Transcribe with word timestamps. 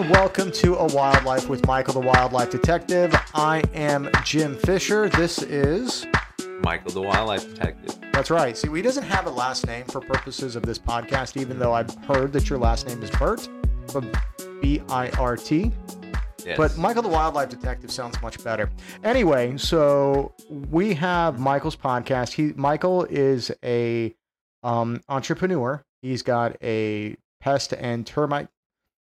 and 0.00 0.10
welcome 0.10 0.50
to 0.50 0.76
A 0.76 0.86
Wildlife 0.86 1.50
with 1.50 1.66
Michael 1.66 1.92
the 1.92 2.00
Wildlife 2.00 2.48
Detective. 2.48 3.14
I 3.34 3.62
am 3.74 4.08
Jim 4.24 4.56
Fisher. 4.56 5.10
This 5.10 5.42
is. 5.42 6.06
Michael 6.62 6.92
the 6.92 7.02
Wildlife 7.02 7.46
Detective. 7.46 7.98
That's 8.10 8.30
right. 8.30 8.56
See, 8.56 8.70
he 8.70 8.80
doesn't 8.80 9.02
have 9.02 9.26
a 9.26 9.30
last 9.30 9.66
name 9.66 9.84
for 9.84 10.00
purposes 10.00 10.56
of 10.56 10.62
this 10.62 10.78
podcast, 10.78 11.38
even 11.38 11.58
though 11.58 11.74
I've 11.74 11.94
heard 12.04 12.32
that 12.32 12.48
your 12.48 12.58
last 12.58 12.86
name 12.86 13.02
is 13.02 13.10
Bert, 13.10 13.46
from 13.88 14.10
B 14.62 14.80
I 14.88 15.10
R 15.18 15.36
T. 15.36 15.70
Yes. 16.46 16.56
But 16.56 16.78
Michael 16.78 17.02
the 17.02 17.08
Wildlife 17.08 17.50
Detective 17.50 17.90
sounds 17.90 18.20
much 18.22 18.42
better. 18.42 18.70
Anyway, 19.04 19.58
so 19.58 20.32
we 20.70 20.94
have 20.94 21.38
Michael's 21.38 21.76
podcast. 21.76 22.32
He 22.32 22.54
Michael 22.56 23.04
is 23.04 23.50
a 23.62 24.14
um, 24.62 25.02
entrepreneur. 25.10 25.82
He's 26.00 26.22
got 26.22 26.56
a 26.62 27.16
pest 27.42 27.74
and 27.74 28.06
termite 28.06 28.48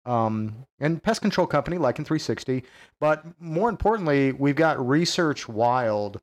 um, 0.05 0.65
and 0.79 1.01
pest 1.01 1.21
control 1.21 1.47
company, 1.47 1.77
like 1.77 1.99
in 1.99 2.05
360. 2.05 2.63
But 2.99 3.23
more 3.39 3.69
importantly, 3.69 4.31
we've 4.31 4.55
got 4.55 4.85
Research 4.85 5.47
Wild, 5.47 6.19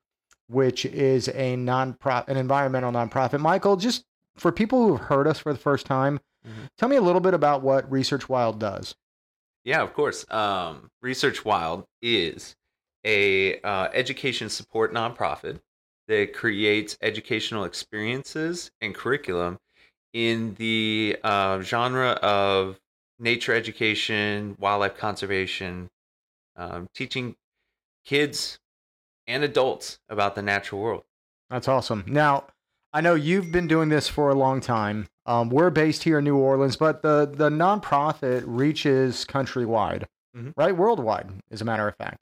which 0.48 0.84
is 0.86 1.28
a 1.28 1.56
non-profit, 1.56 2.28
an 2.30 2.36
environmental 2.36 2.90
nonprofit. 2.92 3.40
Michael, 3.40 3.76
just 3.76 4.04
for 4.36 4.50
people 4.52 4.86
who've 4.86 5.00
heard 5.00 5.26
us 5.26 5.38
for 5.38 5.52
the 5.52 5.58
first 5.58 5.86
time, 5.86 6.20
Mhm. 6.46 6.68
tell 6.78 6.88
me 6.88 6.96
a 6.96 7.00
little 7.00 7.20
bit 7.20 7.34
about 7.34 7.62
what 7.62 7.90
Research 7.90 8.28
Wild 8.28 8.58
does. 8.60 8.94
yeah, 9.64 9.82
of 9.82 9.92
course. 9.92 10.24
Um, 10.30 10.90
Research 11.02 11.44
Wild 11.44 11.84
is 12.00 12.56
a 13.04 13.60
uh, 13.60 13.88
education 13.92 14.48
support 14.48 14.94
nonprofit 14.94 15.60
that 16.06 16.32
creates 16.32 16.96
educational 17.02 17.64
experiences 17.64 18.70
and 18.80 18.94
curriculum 18.94 19.58
in 20.14 20.54
the 20.54 21.18
uh, 21.22 21.60
genre 21.60 22.10
of 22.22 22.78
nature 23.18 23.52
education, 23.54 24.56
wildlife 24.58 24.96
conservation, 24.96 25.90
um, 26.56 26.88
teaching 26.94 27.36
kids 28.04 28.58
and 29.26 29.44
adults 29.44 29.98
about 30.08 30.34
the 30.34 30.42
natural 30.42 30.80
world. 30.80 31.04
That's 31.50 31.68
awesome. 31.68 32.04
Now, 32.06 32.46
I 32.92 33.00
know 33.00 33.14
you've 33.14 33.52
been 33.52 33.66
doing 33.66 33.88
this 33.88 34.08
for 34.08 34.30
a 34.30 34.34
long 34.34 34.60
time. 34.60 35.08
Um, 35.26 35.50
we're 35.50 35.70
based 35.70 36.04
here 36.04 36.18
in 36.18 36.24
New 36.24 36.36
Orleans, 36.36 36.76
but 36.76 37.02
the 37.02 37.26
the 37.30 37.50
nonprofit 37.50 38.44
reaches 38.46 39.24
countrywide, 39.26 40.04
Mhm. 40.36 40.54
right? 40.56 40.74
Worldwide, 40.74 41.30
as 41.50 41.60
a 41.60 41.64
matter 41.64 41.86
of 41.86 41.96
fact. 41.96 42.18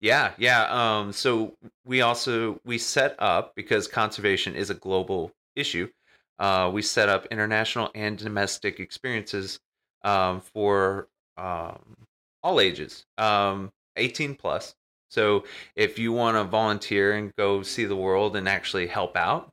Yeah, 0.00 0.32
yeah. 0.38 0.64
Um, 0.70 1.12
so 1.12 1.56
we 1.84 2.00
also 2.00 2.58
we 2.64 2.78
set 2.78 3.14
up 3.18 3.54
because 3.54 3.86
conservation 3.86 4.54
is 4.54 4.70
a 4.70 4.74
global 4.74 5.32
issue. 5.56 5.88
Uh, 6.38 6.70
we 6.72 6.82
set 6.82 7.08
up 7.08 7.26
international 7.30 7.90
and 7.94 8.18
domestic 8.18 8.80
experiences 8.80 9.60
um, 10.02 10.40
for 10.40 11.08
um, 11.36 11.96
all 12.42 12.60
ages, 12.60 13.06
um, 13.18 13.72
18 13.96 14.34
plus. 14.34 14.74
So 15.10 15.44
if 15.76 15.98
you 15.98 16.12
want 16.12 16.36
to 16.36 16.44
volunteer 16.44 17.12
and 17.12 17.34
go 17.36 17.62
see 17.62 17.84
the 17.84 17.96
world 17.96 18.36
and 18.36 18.48
actually 18.48 18.88
help 18.88 19.16
out, 19.16 19.52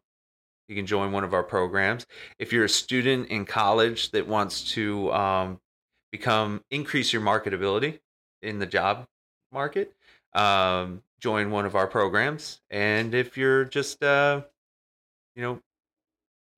you 0.67 0.75
can 0.75 0.85
join 0.85 1.11
one 1.11 1.23
of 1.23 1.33
our 1.33 1.43
programs. 1.43 2.07
If 2.39 2.53
you're 2.53 2.65
a 2.65 2.69
student 2.69 3.29
in 3.29 3.45
college 3.45 4.11
that 4.11 4.27
wants 4.27 4.71
to 4.73 5.11
um, 5.11 5.59
become 6.11 6.63
increase 6.71 7.13
your 7.13 7.21
marketability 7.21 7.99
in 8.41 8.59
the 8.59 8.65
job 8.65 9.05
market, 9.51 9.93
um, 10.33 11.03
join 11.19 11.51
one 11.51 11.65
of 11.65 11.75
our 11.75 11.87
programs. 11.87 12.61
And 12.69 13.13
if 13.13 13.37
you're 13.37 13.65
just, 13.65 14.01
uh, 14.03 14.41
you 15.35 15.43
know, 15.43 15.59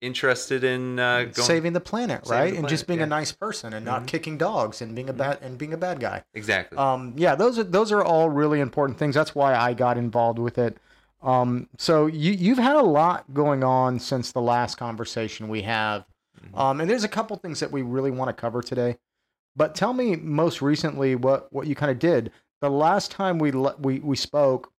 interested 0.03 0.63
in 0.63 0.99
uh, 0.99 1.23
going, 1.23 1.33
Saving 1.33 1.73
the 1.73 1.79
planet, 1.79 2.27
Saving 2.27 2.39
right? 2.39 2.51
the 2.53 2.59
and 2.59 2.67
just 2.67 2.85
being 2.87 2.99
yeah. 2.99 3.05
a 3.05 3.09
nice 3.09 3.31
person 3.31 3.73
and 3.73 3.85
not 3.85 4.03
Mhm. 4.03 4.07
kicking 4.07 4.37
dogs 4.37 4.81
and 4.81 4.93
being 4.93 5.09
a 5.09 5.13
Mhm. 5.13 5.17
bad 5.17 5.39
and 5.41 5.57
being 5.57 5.73
a 5.73 5.77
bad 5.77 5.99
guy. 5.99 6.23
exactly, 6.33 6.77
Um, 6.77 7.13
yeah, 7.15 7.35
those 7.35 7.57
are 7.57 7.63
those 7.63 7.91
are 7.91 8.03
all 8.03 8.29
really 8.29 8.59
important 8.59 8.99
things. 8.99 9.15
That's 9.15 9.33
why 9.33 9.55
I 9.55 9.73
got 9.73 9.97
involved 9.97 10.39
with 10.39 10.57
it. 10.57 10.77
Um, 11.21 11.69
so 11.77 12.05
you 12.05 12.33
you've 12.33 12.57
had 12.57 12.75
a 12.75 12.81
lot 12.83 13.33
going 13.33 13.63
on 13.63 13.99
since 13.99 14.31
the 14.31 14.41
last 14.41 14.75
conversation 14.77 15.47
we 15.47 15.61
have, 15.61 16.03
Mhm. 16.51 16.59
um, 16.59 16.81
and 16.81 16.89
there's 16.89 17.05
a 17.05 17.07
couple 17.09 17.37
things 17.37 17.59
that 17.61 17.71
we 17.71 17.81
really 17.81 18.11
want 18.11 18.27
to 18.29 18.33
cover 18.33 18.61
today. 18.61 18.97
But 19.55 19.73
tell 19.75 19.93
me 19.93 20.15
most 20.17 20.61
recently 20.61 21.15
what 21.15 21.47
what 21.53 21.67
you 21.67 21.75
kind 21.75 21.91
of 21.91 21.99
did. 21.99 22.31
The 22.61 22.69
last 22.69 23.09
time 23.11 23.39
we 23.39 23.51
le- 23.51 23.75
we 23.79 23.99
we 23.99 24.15
spoke, 24.17 24.71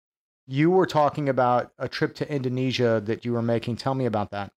you 0.47 0.71
were 0.71 0.84
talking 0.87 1.29
about 1.29 1.73
a 1.79 1.89
trip 1.89 2.15
to 2.17 2.31
Indonesia 2.31 3.01
that 3.07 3.25
you 3.25 3.33
were 3.33 3.41
making. 3.43 3.77
Tell 3.77 3.95
me 3.95 4.05
about 4.05 4.31
that. 4.33 4.53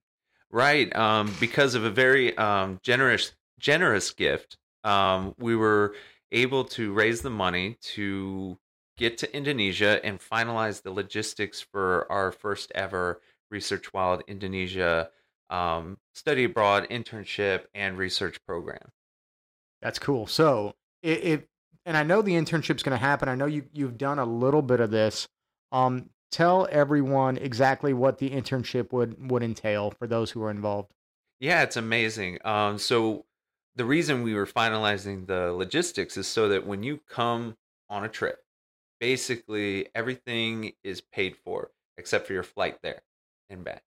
Right? 0.56 0.96
Um, 0.96 1.36
because 1.42 1.76
of 1.76 1.84
a 1.84 1.90
very 1.90 2.36
um, 2.38 2.80
generous 2.82 3.34
generous 3.60 4.12
gift, 4.12 4.58
um, 4.86 5.36
we 5.38 5.54
were 5.54 5.96
able 6.32 6.64
to 6.64 6.94
raise 6.94 7.22
the 7.22 7.30
money 7.30 7.78
to 7.82 8.58
get 8.98 9.18
to 9.18 9.36
Indonesia 9.36 10.04
and 10.04 10.18
finalize 10.18 10.82
the 10.82 10.92
logistics 10.92 11.60
for 11.60 12.10
our 12.10 12.32
first 12.32 12.72
ever 12.74 13.20
Research 13.52 13.94
Wild 13.94 14.24
Indonesia 14.28 15.10
um, 15.50 15.98
study 16.14 16.46
abroad 16.46 16.88
internship 16.90 17.66
and 17.74 17.98
research 17.98 18.38
program. 18.48 18.92
That's 19.82 20.00
cool. 20.00 20.26
So 20.26 20.74
it, 21.04 21.24
it 21.24 21.50
and 21.86 21.98
I 21.98 22.04
know 22.04 22.22
the 22.22 22.34
internship's 22.34 22.82
going 22.82 22.98
to 22.98 23.06
happen. 23.06 23.28
I 23.28 23.36
know 23.36 23.46
you 23.46 23.66
you've 23.74 23.98
done 23.98 24.20
a 24.20 24.26
little 24.26 24.62
bit 24.62 24.80
of 24.80 24.90
this. 24.90 25.28
Um, 25.74 26.10
tell 26.36 26.68
everyone 26.70 27.38
exactly 27.38 27.94
what 27.94 28.18
the 28.18 28.30
internship 28.30 28.92
would 28.92 29.32
would 29.32 29.42
entail 29.42 29.92
for 29.92 30.06
those 30.06 30.32
who 30.32 30.44
are 30.44 30.52
involved. 30.52 30.92
Yeah, 31.40 31.64
it's 31.64 31.78
amazing. 31.78 32.40
Um, 32.44 32.78
so 32.78 33.26
the 33.76 33.86
reason 33.86 34.22
we 34.22 34.34
were 34.34 34.46
finalizing 34.46 35.28
the 35.28 35.54
logistics 35.54 36.18
is 36.18 36.28
so 36.28 36.50
that 36.50 36.68
when 36.68 36.84
you 36.84 37.00
come 37.10 37.56
on 37.90 38.04
a 38.04 38.10
trip, 38.10 38.40
basically 39.00 39.88
everything 39.96 40.74
is 40.84 41.00
paid 41.00 41.38
for 41.38 41.72
except 41.98 42.28
for 42.28 42.34
your 42.34 42.44
flight 42.44 42.80
there 42.84 43.02
and 43.50 43.64
back. 43.64 43.84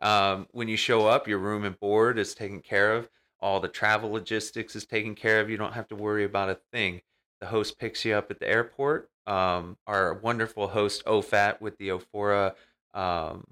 Um, 0.00 0.48
when 0.50 0.66
you 0.66 0.76
show 0.76 1.06
up, 1.06 1.28
your 1.28 1.38
room 1.38 1.64
and 1.64 1.78
board 1.78 2.18
is 2.18 2.34
taken 2.34 2.60
care 2.60 2.92
of. 2.92 3.08
All 3.40 3.60
the 3.60 3.68
travel 3.68 4.10
logistics 4.10 4.74
is 4.74 4.84
taken 4.84 5.14
care 5.14 5.40
of. 5.40 5.48
You 5.48 5.56
don't 5.56 5.74
have 5.74 5.86
to 5.88 5.96
worry 5.96 6.24
about 6.24 6.50
a 6.50 6.58
thing. 6.72 7.02
The 7.40 7.46
host 7.46 7.78
picks 7.78 8.04
you 8.04 8.14
up 8.14 8.32
at 8.32 8.40
the 8.40 8.48
airport. 8.48 9.10
Um, 9.26 9.76
our 9.86 10.14
wonderful 10.14 10.68
host 10.68 11.04
OFAT 11.06 11.60
with 11.60 11.78
the 11.78 11.90
Ophora 11.92 12.54
um, 12.92 13.46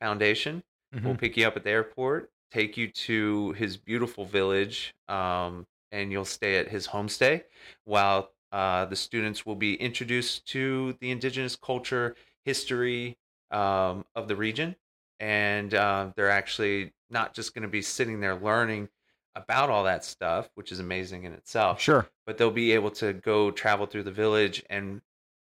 Foundation 0.00 0.62
We'll 1.04 1.16
pick 1.16 1.36
you 1.36 1.46
up 1.46 1.56
at 1.56 1.64
the 1.64 1.70
airport, 1.70 2.30
take 2.50 2.76
you 2.76 2.88
to 2.88 3.52
his 3.52 3.76
beautiful 3.76 4.24
village, 4.24 4.94
um, 5.08 5.66
and 5.92 6.10
you'll 6.10 6.24
stay 6.24 6.56
at 6.56 6.68
his 6.68 6.88
homestay 6.88 7.44
while 7.84 8.30
uh, 8.52 8.86
the 8.86 8.96
students 8.96 9.46
will 9.46 9.54
be 9.54 9.74
introduced 9.74 10.46
to 10.48 10.96
the 11.00 11.10
indigenous 11.10 11.54
culture, 11.54 12.16
history 12.44 13.16
um, 13.52 14.04
of 14.16 14.26
the 14.26 14.34
region. 14.34 14.74
And 15.20 15.74
uh, 15.74 16.08
they're 16.16 16.30
actually 16.30 16.92
not 17.08 17.34
just 17.34 17.54
going 17.54 17.62
to 17.62 17.68
be 17.68 17.82
sitting 17.82 18.20
there 18.20 18.34
learning 18.34 18.88
about 19.34 19.70
all 19.70 19.84
that 19.84 20.04
stuff, 20.04 20.50
which 20.54 20.72
is 20.72 20.80
amazing 20.80 21.24
in 21.24 21.32
itself, 21.32 21.80
Sure. 21.80 22.06
but 22.26 22.36
they'll 22.38 22.50
be 22.50 22.72
able 22.72 22.90
to 22.92 23.12
go 23.12 23.50
travel 23.50 23.86
through 23.86 24.02
the 24.04 24.10
village 24.12 24.62
and 24.70 25.00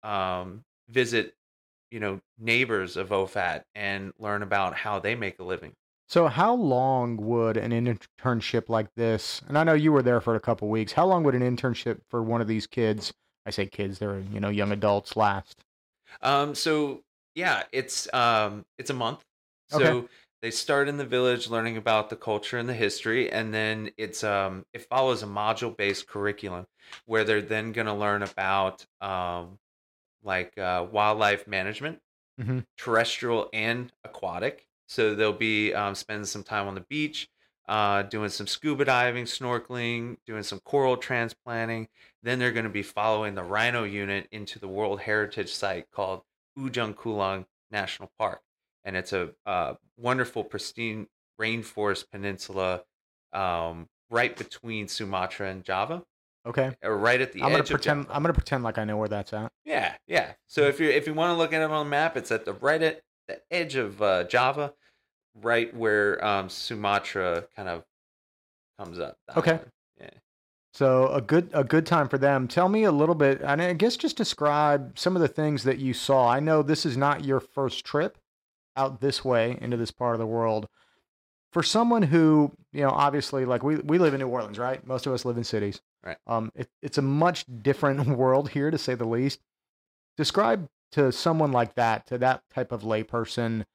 um, 0.04 0.64
visit 0.90 1.36
you 1.92 2.00
know 2.00 2.20
neighbors 2.38 2.98
of 2.98 3.10
OFAT 3.10 3.64
and 3.76 4.14
learn 4.20 4.44
about 4.44 4.76
how 4.76 5.00
they 5.00 5.16
make 5.16 5.40
a 5.40 5.44
living. 5.44 5.74
So 6.10 6.28
how 6.28 6.54
long 6.54 7.18
would 7.18 7.58
an 7.58 7.72
internship 7.72 8.70
like 8.70 8.88
this? 8.96 9.42
And 9.48 9.58
I 9.58 9.64
know 9.64 9.74
you 9.74 9.92
were 9.92 10.02
there 10.02 10.22
for 10.22 10.36
a 10.36 10.40
couple 10.40 10.70
weeks. 10.70 10.94
How 10.94 11.06
long 11.06 11.24
would 11.24 11.36
an 11.36 11.42
internship 11.42 12.00
for 12.10 12.24
one 12.24 12.40
of 12.40 12.48
these 12.48 12.66
kids? 12.66 13.14
I 13.46 13.50
say 13.50 13.66
kids; 13.66 14.00
they're 14.00 14.20
you 14.20 14.40
know 14.40 14.50
young 14.50 14.72
adults. 14.72 15.16
Last. 15.16 15.64
Um, 16.22 16.56
so 16.56 17.04
yeah, 17.36 17.64
it's 17.72 18.12
um, 18.14 18.66
it's 18.78 18.90
a 18.90 18.94
month. 18.94 19.24
So 19.70 19.82
Okay. 19.82 20.08
They 20.42 20.52
start 20.52 20.88
in 20.88 20.98
the 20.98 21.06
village 21.06 21.50
learning 21.50 21.78
about 21.78 22.10
the 22.10 22.16
culture 22.16 22.58
and 22.58 22.70
the 22.70 22.74
history, 22.74 23.32
and 23.32 23.54
then 23.54 23.92
it's 23.98 24.24
um, 24.24 24.66
it 24.74 24.84
follows 24.84 25.24
a 25.24 25.28
module 25.28 25.76
based 25.76 26.08
curriculum 26.08 26.68
where 27.06 27.24
they're 27.24 27.42
then 27.42 27.72
going 27.72 27.88
to 27.88 27.94
learn 27.94 28.24
about 28.24 28.86
um, 29.02 29.60
like 30.24 30.58
uh, 30.58 30.86
wildlife 30.92 31.48
management, 31.48 32.00
Mhm. 32.40 32.66
terrestrial 32.78 33.50
and 33.54 33.92
aquatic. 34.04 34.68
So 34.88 35.16
they'll 35.16 35.34
be 35.34 35.74
um, 35.74 35.96
spending 35.96 36.26
some 36.26 36.44
time 36.44 36.68
on 36.68 36.76
the 36.76 36.86
beach, 36.90 37.30
uh, 37.68 38.04
doing 38.04 38.30
some 38.30 38.48
scuba 38.48 38.86
diving, 38.86 39.26
snorkeling, 39.26 40.18
doing 40.26 40.44
some 40.44 40.60
coral 40.62 40.98
transplanting. 40.98 41.90
Then 42.24 42.40
they're 42.40 42.52
going 42.52 42.64
to 42.66 42.70
be 42.70 42.84
following 42.84 43.36
the 43.36 43.44
rhino 43.44 43.84
unit 43.84 44.28
into 44.32 44.60
the 44.60 44.68
World 44.68 45.02
Heritage 45.02 45.52
Site 45.54 45.90
called 45.92 46.24
Ujung 46.58 46.94
Kulon 46.96 47.46
National 47.72 48.12
Park, 48.18 48.42
and 48.88 48.96
it's 48.96 49.12
a 49.14 49.30
uh, 49.46 49.74
wonderful, 49.98 50.44
pristine 50.46 51.08
rainforest 51.40 52.06
peninsula 52.10 52.82
um, 53.34 53.88
right 54.10 54.36
between 54.36 54.88
Sumatra 54.88 55.50
and 55.50 55.64
Java, 55.64 56.02
Okay. 56.48 56.72
or 56.82 56.98
right 56.98 57.20
at 57.20 57.34
the 57.34 57.42
I'm 57.42 57.48
edge 57.48 57.52
gonna 57.52 57.64
of 57.64 57.70
pretend. 57.70 58.04
Java. 58.06 58.16
I'm 58.16 58.24
gonna 58.24 58.34
pretend 58.34 58.64
like 58.64 58.78
I 58.78 58.86
know 58.86 58.96
where 58.98 59.10
that's 59.10 59.34
at. 59.34 59.52
Yeah, 59.66 59.94
yeah. 60.08 60.32
So 60.48 60.62
if 60.64 60.80
you 60.80 60.90
if 60.90 61.06
you 61.06 61.14
want 61.14 61.34
to 61.34 61.38
look 61.38 61.52
at 61.54 61.62
it 61.62 61.70
on 61.70 61.86
the 61.86 61.90
map, 61.90 62.16
it's 62.16 62.32
at 62.32 62.46
the 62.46 62.54
right 62.54 62.82
at 62.82 63.02
the 63.28 63.42
edge 63.52 63.76
of 63.76 64.02
uh, 64.02 64.24
Java, 64.24 64.74
right 65.36 65.76
where 65.76 66.24
um, 66.26 66.48
Sumatra 66.50 67.46
kind 67.58 67.68
of 67.68 67.84
comes 68.80 69.00
up. 69.00 69.18
Okay. 69.36 69.52
island. 69.52 69.72
Yeah. 70.00 70.10
So 70.74 71.10
a 71.10 71.20
good 71.20 71.50
a 71.52 71.66
good 71.66 71.86
time 71.86 72.08
for 72.08 72.18
them. 72.18 72.48
Tell 72.48 72.70
me 72.70 72.86
a 72.86 72.92
little 72.94 73.16
bit, 73.16 73.42
and 73.42 73.62
I 73.62 73.74
guess 73.74 73.98
just 73.98 74.16
describe 74.16 74.98
some 74.98 75.18
of 75.18 75.22
the 75.22 75.28
things 75.28 75.64
that 75.64 75.78
you 75.80 75.94
saw. 75.94 76.30
I 76.30 76.40
know 76.40 76.64
this 76.64 76.86
is 76.86 76.96
not 76.96 77.26
your 77.26 77.42
first 77.42 77.84
trip 77.84 78.18
out 78.78 79.02
this 79.02 79.26
way 79.26 79.58
into 79.60 79.78
this 79.78 79.92
part 79.92 80.16
of 80.16 80.20
the 80.20 80.28
world. 80.28 80.68
For 81.52 81.64
someone 81.64 82.04
who, 82.04 82.52
you 82.72 82.82
know, 82.82 82.90
obviously, 82.90 83.46
like 83.46 83.64
we, 83.64 83.78
we 83.78 83.98
live 83.98 84.14
in 84.14 84.20
New 84.20 84.28
Orleans, 84.28 84.60
right? 84.60 84.86
Most 84.86 85.08
of 85.08 85.14
us 85.14 85.26
live 85.26 85.38
in 85.38 85.44
cities. 85.44 85.82
Right. 86.04 86.18
Um, 86.28 86.52
it, 86.56 86.70
it's 86.82 86.98
a 86.98 87.02
much 87.02 87.46
different 87.62 88.06
world 88.18 88.50
here, 88.50 88.70
to 88.70 88.78
say 88.78 88.96
the 88.96 89.08
least. 89.08 89.40
Describe 90.18 90.70
to 90.92 91.12
someone 91.12 91.52
like 91.52 91.76
that, 91.76 92.08
to 92.08 92.18
that 92.20 92.44
type 92.54 92.72
of 92.72 92.84
layperson, 92.84 93.66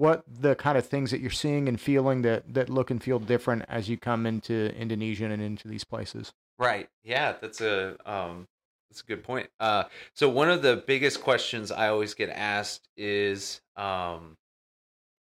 what 0.00 0.24
the 0.26 0.54
kind 0.54 0.78
of 0.78 0.86
things 0.86 1.10
that 1.10 1.20
you're 1.20 1.30
seeing 1.30 1.68
and 1.68 1.80
feeling 1.80 2.22
that 2.22 2.54
that 2.54 2.70
look 2.70 2.90
and 2.90 3.02
feel 3.02 3.18
different 3.18 3.64
as 3.68 3.88
you 3.88 3.98
come 3.98 4.26
into 4.26 4.74
Indonesia 4.74 5.26
and 5.26 5.42
into 5.42 5.68
these 5.68 5.84
places. 5.84 6.32
Right. 6.58 6.88
Yeah, 7.04 7.34
that's 7.40 7.60
a 7.60 7.96
um 8.06 8.48
that's 8.90 9.02
a 9.02 9.04
good 9.04 9.22
point. 9.22 9.50
Uh 9.60 9.84
so 10.14 10.28
one 10.28 10.48
of 10.50 10.62
the 10.62 10.82
biggest 10.86 11.22
questions 11.22 11.70
I 11.70 11.88
always 11.88 12.14
get 12.14 12.30
asked 12.30 12.88
is 12.96 13.60
um 13.76 14.36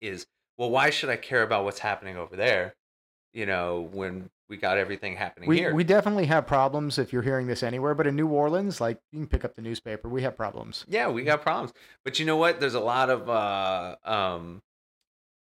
is 0.02 0.28
well 0.58 0.70
why 0.70 0.90
should 0.90 1.10
I 1.10 1.16
care 1.16 1.44
about 1.44 1.64
what's 1.64 1.80
happening 1.80 2.18
over 2.18 2.36
there? 2.36 2.76
You 3.34 3.46
know, 3.46 3.90
when 3.92 4.30
we 4.50 4.58
got 4.58 4.80
everything 4.80 5.16
happening 5.16 5.48
We 5.48 5.58
here. 5.60 5.74
we 5.76 5.84
definitely 5.84 6.26
have 6.26 6.48
problems 6.48 6.98
if 6.98 7.14
you're 7.14 7.22
hearing 7.22 7.46
this 7.48 7.62
anywhere, 7.62 7.94
but 7.94 8.08
in 8.08 8.16
New 8.16 8.28
Orleans, 8.28 8.82
like 8.82 9.00
you 9.12 9.20
can 9.20 9.28
pick 9.28 9.46
up 9.46 9.56
the 9.56 9.62
newspaper, 9.62 10.10
we 10.10 10.24
have 10.24 10.36
problems. 10.36 10.86
yeah, 10.88 11.08
we 11.08 11.24
got 11.24 11.42
problems. 11.44 11.72
But 12.04 12.20
you 12.20 12.26
know 12.26 12.38
what? 12.38 12.60
There's 12.60 12.74
a 12.74 12.80
lot 12.80 13.10
of 13.10 13.30
uh 13.30 13.96
um 14.04 14.62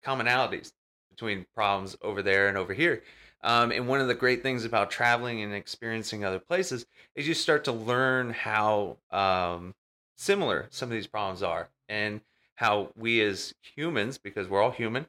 commonalities 0.05 0.71
between 1.09 1.45
problems 1.55 1.95
over 2.01 2.21
there 2.21 2.47
and 2.47 2.57
over 2.57 2.73
here. 2.73 3.03
Um, 3.41 3.71
and 3.71 3.87
one 3.87 4.01
of 4.01 4.07
the 4.07 4.15
great 4.15 4.41
things 4.41 4.65
about 4.65 4.89
traveling 4.89 5.41
and 5.43 5.53
experiencing 5.53 6.25
other 6.25 6.39
places 6.39 6.85
is 7.15 7.27
you 7.27 7.33
start 7.35 7.63
to 7.65 7.71
learn 7.71 8.31
how 8.31 8.97
um, 9.11 9.75
similar 10.17 10.65
some 10.71 10.89
of 10.89 10.93
these 10.93 11.05
problems 11.07 11.43
are 11.43 11.69
and 11.87 12.21
how 12.55 12.89
we 12.95 13.21
as 13.21 13.53
humans, 13.61 14.17
because 14.17 14.47
we're 14.47 14.61
all 14.61 14.71
human, 14.71 15.07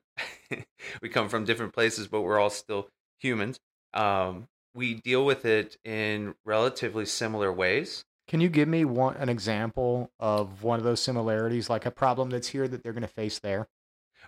we 1.02 1.08
come 1.08 1.28
from 1.28 1.44
different 1.44 1.72
places, 1.72 2.08
but 2.08 2.22
we're 2.22 2.38
all 2.38 2.50
still 2.50 2.88
humans. 3.18 3.60
Um, 3.94 4.48
we 4.74 4.94
deal 4.94 5.24
with 5.24 5.44
it 5.44 5.78
in 5.84 6.34
relatively 6.44 7.06
similar 7.06 7.52
ways. 7.52 8.04
Can 8.28 8.40
you 8.40 8.48
give 8.48 8.68
me 8.68 8.84
one 8.84 9.16
an 9.16 9.28
example 9.28 10.10
of 10.18 10.62
one 10.62 10.78
of 10.78 10.84
those 10.84 11.00
similarities, 11.00 11.70
like 11.70 11.86
a 11.86 11.90
problem 11.90 12.30
that's 12.30 12.48
here 12.48 12.66
that 12.66 12.82
they're 12.82 12.92
going 12.92 13.02
to 13.02 13.08
face 13.08 13.38
there? 13.38 13.68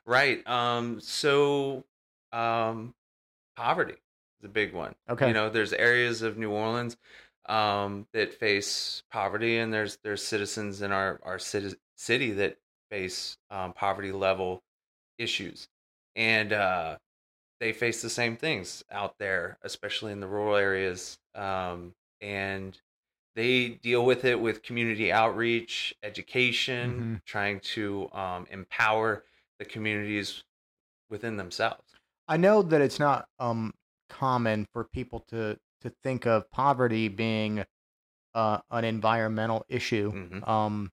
Right. 0.06 0.47
Um, 0.47 1.00
so 1.00 1.85
um, 2.32 2.94
poverty 3.56 3.97
is 4.41 4.44
a 4.44 4.49
big 4.49 4.73
one. 4.73 4.94
Okay. 5.11 5.29
You 5.29 5.35
know, 5.35 5.50
there's 5.50 5.73
areas 5.73 6.23
of 6.23 6.38
New 6.38 6.50
Orleans 6.50 6.97
um, 7.49 8.06
that 8.12 8.35
face 8.35 9.03
poverty, 9.11 9.59
and 9.59 9.73
there's 9.73 9.99
there's 10.05 10.23
citizens 10.23 10.81
in 10.81 10.93
our 10.93 11.19
our 11.25 11.38
city 11.38 11.75
city 11.97 12.32
that 12.32 12.59
face 12.90 13.37
um, 13.50 13.73
poverty 13.73 14.12
level 14.12 14.62
issues, 15.19 15.69
and 16.17 16.52
uh, 16.52 16.96
they 17.61 17.73
face 17.73 18.02
the 18.02 18.11
same 18.11 18.37
things 18.37 18.85
out 18.90 19.14
there, 19.19 19.58
especially 19.62 20.12
in 20.12 20.20
the 20.20 20.29
rural 20.29 20.56
areas, 20.56 21.19
um, 21.35 21.94
and 22.20 22.81
they 23.35 23.69
deal 23.69 24.05
with 24.05 24.25
it 24.25 24.40
with 24.40 24.62
community 24.62 25.12
outreach, 25.12 25.94
education, 26.02 27.20
trying 27.25 27.61
to 27.61 28.08
um, 28.12 28.46
empower 28.50 29.25
the 29.58 29.64
communities 29.64 30.43
within 31.11 31.37
themselves. 31.37 31.82
I 32.26 32.37
know 32.37 32.62
that 32.62 32.81
it's 32.81 32.99
not 32.99 33.26
um 33.38 33.73
common 34.08 34.67
for 34.73 34.85
people 34.85 35.20
to 35.29 35.58
to 35.81 35.93
think 36.02 36.26
of 36.26 36.50
poverty 36.50 37.08
being 37.08 37.64
uh, 38.35 38.58
an 38.70 38.85
environmental 38.85 39.64
issue. 39.69 40.12
Mhm. 40.12 40.46
Um, 40.49 40.90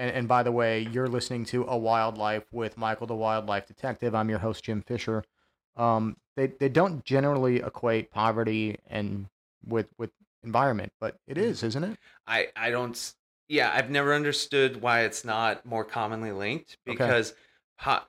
and, 0.00 0.10
and 0.16 0.28
by 0.28 0.42
the 0.42 0.50
way, 0.50 0.88
you're 0.92 1.08
listening 1.08 1.44
to 1.46 1.64
a 1.64 1.76
wildlife 1.76 2.44
with 2.52 2.76
Michael, 2.76 3.06
the 3.06 3.14
wildlife 3.14 3.66
detective. 3.66 4.14
I'm 4.14 4.28
your 4.30 4.38
host, 4.40 4.64
Jim 4.64 4.82
Fisher. 4.82 5.22
Um, 5.76 6.16
they 6.36 6.48
they 6.58 6.68
don't 6.68 7.04
generally 7.04 7.56
equate 7.58 8.10
poverty 8.10 8.78
and 8.88 9.26
with 9.64 9.86
with 9.98 10.10
environment, 10.42 10.92
but 11.00 11.16
it 11.26 11.38
is, 11.38 11.62
isn't 11.62 11.84
it? 11.84 11.98
I 12.26 12.48
I 12.56 12.70
don't. 12.70 13.14
Yeah, 13.48 13.72
I've 13.74 13.90
never 13.90 14.14
understood 14.14 14.80
why 14.80 15.00
it's 15.02 15.24
not 15.24 15.66
more 15.66 15.84
commonly 15.84 16.30
linked 16.32 16.76
Okay. 16.88 16.96
because 16.96 17.34
po- 17.78 18.02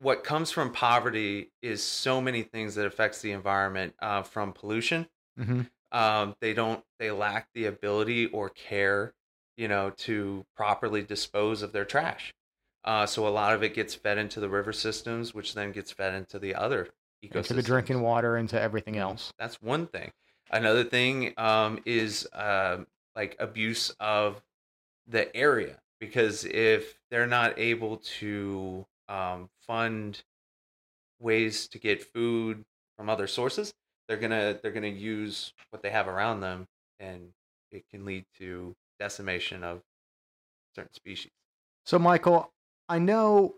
what 0.00 0.22
comes 0.24 0.50
from 0.50 0.72
poverty 0.72 1.50
is 1.60 1.82
so 1.82 2.20
many 2.20 2.42
things 2.42 2.76
that 2.76 2.86
affects 2.86 3.20
the 3.20 3.32
environment. 3.32 3.94
Uh, 4.00 4.22
from 4.22 4.52
pollution, 4.52 5.06
Mm-hmm. 5.38 5.62
um, 5.92 6.34
they 6.40 6.54
don't. 6.54 6.82
They 6.98 7.10
lack 7.10 7.48
the 7.54 7.66
ability 7.66 8.26
or 8.26 8.48
care, 8.50 9.12
you 9.60 9.68
know, 9.68 9.90
to 9.90 10.42
properly 10.56 11.02
dispose 11.02 11.60
of 11.60 11.70
their 11.72 11.84
trash. 11.84 12.32
Uh, 12.82 13.04
so 13.04 13.28
a 13.28 13.28
lot 13.28 13.52
of 13.52 13.62
it 13.62 13.74
gets 13.74 13.94
fed 13.94 14.16
into 14.16 14.40
the 14.40 14.48
river 14.48 14.72
systems, 14.72 15.34
which 15.34 15.52
then 15.52 15.70
gets 15.70 15.92
fed 15.92 16.14
into 16.14 16.38
the 16.38 16.54
other 16.54 16.88
ecosystems. 17.22 17.34
Into 17.36 17.54
the 17.54 17.62
drinking 17.62 18.00
water, 18.00 18.38
into 18.38 18.58
everything 18.58 18.94
Mhm. 18.94 19.00
else. 19.00 19.34
That's 19.38 19.60
one 19.60 19.86
thing. 19.86 20.12
Another 20.50 20.82
thing 20.82 21.34
um, 21.36 21.78
is 21.84 22.26
uh, 22.32 22.84
like 23.14 23.36
abuse 23.38 23.90
of 24.00 24.42
the 25.06 25.34
area 25.36 25.78
because 25.98 26.46
if 26.46 26.98
they're 27.10 27.26
not 27.26 27.58
able 27.58 27.98
to 27.98 28.86
um, 29.08 29.50
fund 29.66 30.22
ways 31.18 31.68
to 31.68 31.78
get 31.78 32.02
food 32.02 32.64
from 32.96 33.10
other 33.10 33.26
sources, 33.26 33.74
they're 34.08 34.16
gonna 34.16 34.58
they're 34.62 34.72
gonna 34.72 34.86
use 34.86 35.52
what 35.68 35.82
they 35.82 35.90
have 35.90 36.08
around 36.08 36.40
them, 36.40 36.66
and 36.98 37.34
it 37.70 37.86
can 37.90 38.06
lead 38.06 38.24
to 38.38 38.74
decimation 39.00 39.64
of 39.64 39.80
certain 40.76 40.94
species. 40.94 41.32
So, 41.84 41.98
Michael, 41.98 42.52
I 42.88 42.98
know 42.98 43.54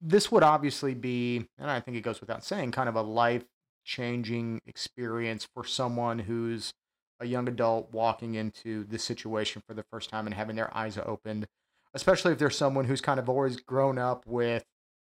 this 0.00 0.32
would 0.32 0.42
obviously 0.42 0.94
be, 0.94 1.46
and 1.58 1.70
I 1.70 1.80
think 1.80 1.96
it 1.96 2.00
goes 2.00 2.20
without 2.20 2.42
saying, 2.42 2.72
kind 2.72 2.88
of 2.88 2.96
a 2.96 3.02
life 3.02 3.44
changing 3.84 4.60
experience 4.66 5.46
for 5.54 5.64
someone 5.64 6.18
who's 6.18 6.72
a 7.20 7.26
young 7.26 7.48
adult 7.48 7.92
walking 7.92 8.34
into 8.34 8.84
this 8.84 9.04
situation 9.04 9.62
for 9.66 9.74
the 9.74 9.84
first 9.90 10.10
time 10.10 10.26
and 10.26 10.34
having 10.34 10.56
their 10.56 10.74
eyes 10.76 10.98
opened, 10.98 11.46
especially 11.94 12.32
if 12.32 12.38
they're 12.38 12.50
someone 12.50 12.86
who's 12.86 13.00
kind 13.00 13.20
of 13.20 13.28
always 13.28 13.56
grown 13.56 13.98
up 13.98 14.26
with, 14.26 14.64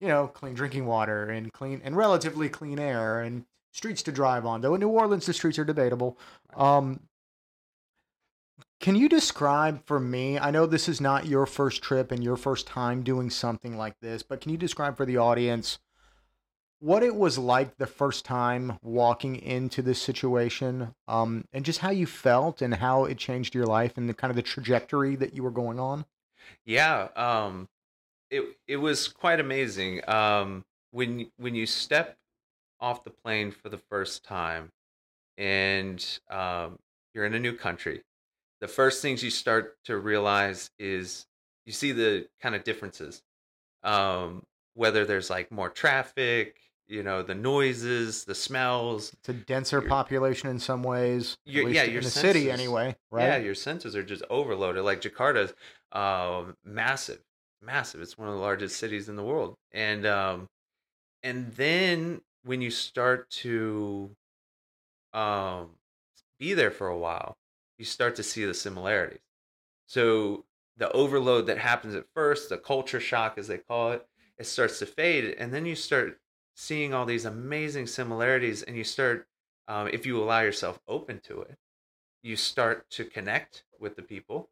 you 0.01 0.07
know, 0.07 0.27
clean 0.27 0.53
drinking 0.53 0.85
water 0.85 1.29
and 1.29 1.53
clean 1.53 1.81
and 1.83 1.95
relatively 1.95 2.49
clean 2.49 2.79
air 2.79 3.21
and 3.21 3.45
streets 3.73 4.03
to 4.03 4.11
drive 4.11 4.45
on. 4.45 4.61
Though 4.61 4.75
in 4.75 4.81
New 4.81 4.89
Orleans, 4.89 5.25
the 5.25 5.33
streets 5.33 5.57
are 5.59 5.65
debatable. 5.65 6.17
Um, 6.55 6.99
can 8.79 8.95
you 8.95 9.09
describe 9.09 9.85
for 9.85 9.99
me? 9.99 10.37
I 10.37 10.51
know 10.51 10.65
this 10.65 10.87
is 10.87 11.01
not 11.01 11.25
your 11.25 11.45
first 11.45 11.81
trip 11.81 12.11
and 12.11 12.23
your 12.23 12.37
first 12.37 12.67
time 12.67 13.01
doing 13.03 13.29
something 13.29 13.75
like 13.77 13.99
this, 14.01 14.23
but 14.23 14.41
can 14.41 14.51
you 14.51 14.57
describe 14.57 14.97
for 14.97 15.05
the 15.05 15.17
audience 15.17 15.79
what 16.79 17.01
it 17.01 17.15
was 17.15 17.39
like 17.39 17.77
the 17.77 17.87
first 17.87 18.23
time 18.23 18.77
walking 18.83 19.35
into 19.35 19.81
this 19.81 19.99
situation, 19.99 20.93
um, 21.07 21.45
and 21.51 21.65
just 21.65 21.79
how 21.79 21.89
you 21.89 22.05
felt 22.05 22.61
and 22.61 22.75
how 22.75 23.05
it 23.05 23.17
changed 23.17 23.55
your 23.55 23.65
life 23.65 23.97
and 23.97 24.07
the 24.07 24.13
kind 24.13 24.29
of 24.29 24.35
the 24.35 24.43
trajectory 24.43 25.15
that 25.15 25.35
you 25.35 25.41
were 25.41 25.51
going 25.51 25.79
on? 25.79 26.05
Yeah, 26.65 27.07
um, 27.15 27.67
it 28.29 28.43
it 28.67 28.77
was 28.77 29.07
quite 29.07 29.39
amazing. 29.39 30.07
Um, 30.07 30.65
when 30.91 31.31
when 31.37 31.55
you 31.55 31.65
step 31.65 32.15
off 32.79 33.03
the 33.03 33.09
plane 33.09 33.49
for 33.49 33.69
the 33.69 33.79
first 33.89 34.23
time, 34.23 34.71
and 35.35 36.05
um, 36.29 36.77
you're 37.13 37.25
in 37.25 37.33
a 37.33 37.39
new 37.39 37.53
country, 37.53 38.03
the 38.61 38.67
first 38.67 39.01
things 39.01 39.23
you 39.23 39.29
start 39.29 39.77
to 39.85 39.97
realize 39.97 40.69
is 40.79 41.25
you 41.65 41.73
see 41.73 41.91
the 41.91 42.27
kind 42.41 42.55
of 42.55 42.63
differences. 42.63 43.21
Um, 43.83 44.43
whether 44.73 45.05
there's 45.05 45.29
like 45.29 45.51
more 45.51 45.69
traffic, 45.69 46.57
you 46.87 47.03
know, 47.03 47.21
the 47.23 47.35
noises, 47.35 48.23
the 48.25 48.35
smells. 48.35 49.11
It's 49.13 49.29
a 49.29 49.33
denser 49.33 49.79
Your- 49.79 49.89
population 49.89 50.49
in 50.49 50.59
some 50.59 50.83
ways. 50.83 51.37
at 51.47 51.53
Your- 51.53 51.65
least 51.65 51.75
yeah, 51.75 51.83
in 51.83 51.93
your 51.93 52.01
the 52.01 52.09
city 52.09 52.49
anyway, 52.51 52.95
right? 53.11 53.23
Yeah, 53.23 53.37
your 53.37 53.55
senses 53.55 53.95
are 53.95 54.03
just 54.03 54.23
overloaded. 54.29 54.83
Like 54.83 55.01
Jakarta's 55.01 55.53
uh, 55.91 56.43
massive, 56.63 57.19
massive. 57.61 58.01
It's 58.01 58.17
one 58.17 58.27
of 58.27 58.35
the 58.35 58.39
largest 58.41 58.77
cities 58.77 59.09
in 59.09 59.15
the 59.15 59.23
world, 59.23 59.55
and 59.71 60.05
um, 60.05 60.47
and 61.23 61.51
then 61.53 62.21
when 62.43 62.61
you 62.61 62.71
start 62.71 63.29
to 63.29 64.11
um, 65.13 65.69
be 66.39 66.53
there 66.53 66.71
for 66.71 66.87
a 66.87 66.97
while, 66.97 67.35
you 67.77 67.85
start 67.85 68.15
to 68.15 68.23
see 68.23 68.45
the 68.45 68.53
similarities. 68.53 69.19
So 69.85 70.45
the 70.77 70.91
overload 70.91 71.47
that 71.47 71.57
happens 71.57 71.95
at 71.95 72.05
first, 72.13 72.49
the 72.49 72.57
culture 72.57 72.99
shock, 72.99 73.37
as 73.37 73.47
they 73.47 73.57
call 73.57 73.91
it, 73.91 74.05
it 74.37 74.45
starts 74.45 74.79
to 74.79 74.85
fade, 74.85 75.35
and 75.39 75.53
then 75.53 75.65
you 75.65 75.75
start 75.75 76.19
seeing 76.55 76.93
all 76.93 77.05
these 77.05 77.25
amazing 77.25 77.87
similarities, 77.87 78.63
and 78.63 78.75
you 78.77 78.83
start, 78.83 79.27
um, 79.67 79.87
if 79.87 80.05
you 80.05 80.21
allow 80.21 80.41
yourself 80.41 80.79
open 80.87 81.19
to 81.21 81.41
it, 81.41 81.57
you 82.21 82.35
start 82.35 82.89
to 82.91 83.05
connect 83.05 83.63
with 83.79 83.95
the 83.95 84.01
people, 84.01 84.49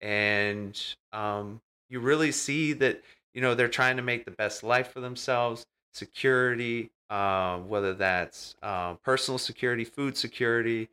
and 0.00 0.80
um, 1.12 1.60
you 1.88 2.00
really 2.00 2.32
see 2.32 2.72
that 2.74 3.02
you 3.32 3.40
know 3.40 3.54
they're 3.54 3.68
trying 3.68 3.96
to 3.96 4.02
make 4.02 4.24
the 4.24 4.30
best 4.30 4.62
life 4.62 4.92
for 4.92 5.00
themselves, 5.00 5.64
security, 5.92 6.90
uh, 7.08 7.58
whether 7.58 7.94
that's 7.94 8.56
uh, 8.62 8.94
personal 8.94 9.38
security, 9.38 9.84
food 9.84 10.16
security, 10.16 10.88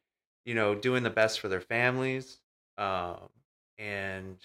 you 0.45 0.55
know, 0.55 0.75
doing 0.75 1.03
the 1.03 1.09
best 1.09 1.39
for 1.39 1.47
their 1.47 1.61
families, 1.61 2.39
um, 2.77 3.29
and 3.77 4.37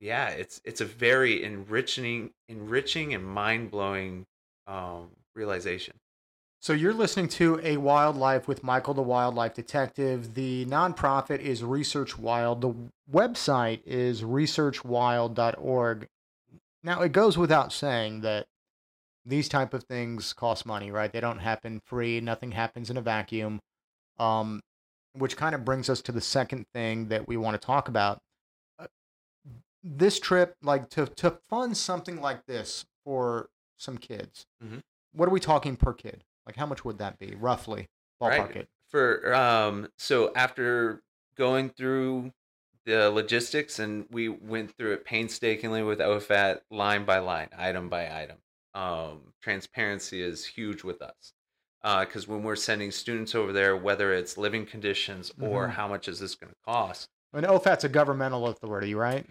yeah, 0.00 0.28
it's 0.28 0.60
it's 0.64 0.80
a 0.80 0.84
very 0.84 1.42
enriching, 1.42 2.30
enriching 2.48 3.14
and 3.14 3.24
mind 3.24 3.70
blowing 3.70 4.26
um, 4.66 5.08
realization. 5.34 5.94
So 6.60 6.72
you're 6.72 6.94
listening 6.94 7.28
to 7.28 7.60
A 7.62 7.76
Wildlife 7.76 8.48
with 8.48 8.64
Michael 8.64 8.94
the 8.94 9.02
Wildlife 9.02 9.54
Detective. 9.54 10.34
The 10.34 10.66
nonprofit 10.66 11.38
is 11.38 11.62
Research 11.62 12.18
Wild. 12.18 12.60
The 12.60 12.74
website 13.12 13.80
is 13.86 14.22
researchwild.org. 14.22 16.08
Now 16.82 17.02
it 17.02 17.12
goes 17.12 17.38
without 17.38 17.72
saying 17.72 18.22
that 18.22 18.46
these 19.24 19.48
type 19.48 19.74
of 19.74 19.84
things 19.84 20.32
cost 20.32 20.66
money, 20.66 20.90
right? 20.90 21.12
They 21.12 21.20
don't 21.20 21.38
happen 21.38 21.80
free. 21.84 22.20
Nothing 22.20 22.52
happens 22.52 22.90
in 22.90 22.96
a 22.96 23.02
vacuum. 23.02 23.60
Um, 24.18 24.62
which 25.18 25.36
kind 25.36 25.54
of 25.54 25.64
brings 25.64 25.88
us 25.88 26.00
to 26.02 26.12
the 26.12 26.20
second 26.20 26.66
thing 26.74 27.08
that 27.08 27.26
we 27.28 27.36
want 27.36 27.60
to 27.60 27.64
talk 27.64 27.88
about. 27.88 28.20
Uh, 28.78 28.86
this 29.82 30.18
trip, 30.20 30.56
like 30.62 30.88
to 30.90 31.06
to 31.06 31.30
fund 31.48 31.76
something 31.76 32.20
like 32.20 32.44
this 32.46 32.84
for 33.04 33.48
some 33.78 33.98
kids, 33.98 34.46
Mhm. 34.62 34.82
what 35.12 35.28
are 35.28 35.32
we 35.32 35.40
talking 35.40 35.76
per 35.76 35.92
kid? 35.92 36.24
Like 36.46 36.56
how 36.56 36.66
much 36.66 36.84
would 36.84 36.98
that 36.98 37.18
be 37.18 37.34
roughly? 37.34 37.88
Ballpark 38.20 38.38
Right. 38.48 38.56
it. 38.56 38.68
For 38.88 39.34
um, 39.34 39.88
so 39.98 40.32
after 40.34 41.02
going 41.36 41.70
through 41.70 42.32
the 42.84 43.10
logistics, 43.10 43.78
and 43.80 44.06
we 44.10 44.28
went 44.28 44.76
through 44.76 44.92
it 44.92 45.04
painstakingly 45.04 45.82
with 45.82 45.98
OFAT, 46.00 46.62
line 46.70 47.04
by 47.04 47.18
line, 47.18 47.48
item 47.56 47.88
by 47.88 48.22
item. 48.22 48.38
Um, 48.74 49.34
transparency 49.42 50.22
is 50.22 50.44
huge 50.46 50.84
with 50.84 51.02
us 51.02 51.32
because 51.82 52.26
when 52.26 52.42
we're 52.42 52.56
sending 52.56 52.90
students 52.90 53.34
over 53.34 53.52
there, 53.52 53.76
whether 53.76 54.12
it's 54.12 54.36
living 54.36 54.66
conditions 54.66 55.30
or 55.40 55.68
Mhm. 55.68 55.70
how 55.72 55.86
much 55.88 56.08
is 56.08 56.18
this 56.20 56.34
going 56.34 56.52
to 56.52 56.58
cost, 56.64 57.08
And 57.32 57.44
OFAT's 57.46 57.84
a 57.84 57.88
governmental 57.88 58.46
authority, 58.46 58.94
right? 58.94 59.26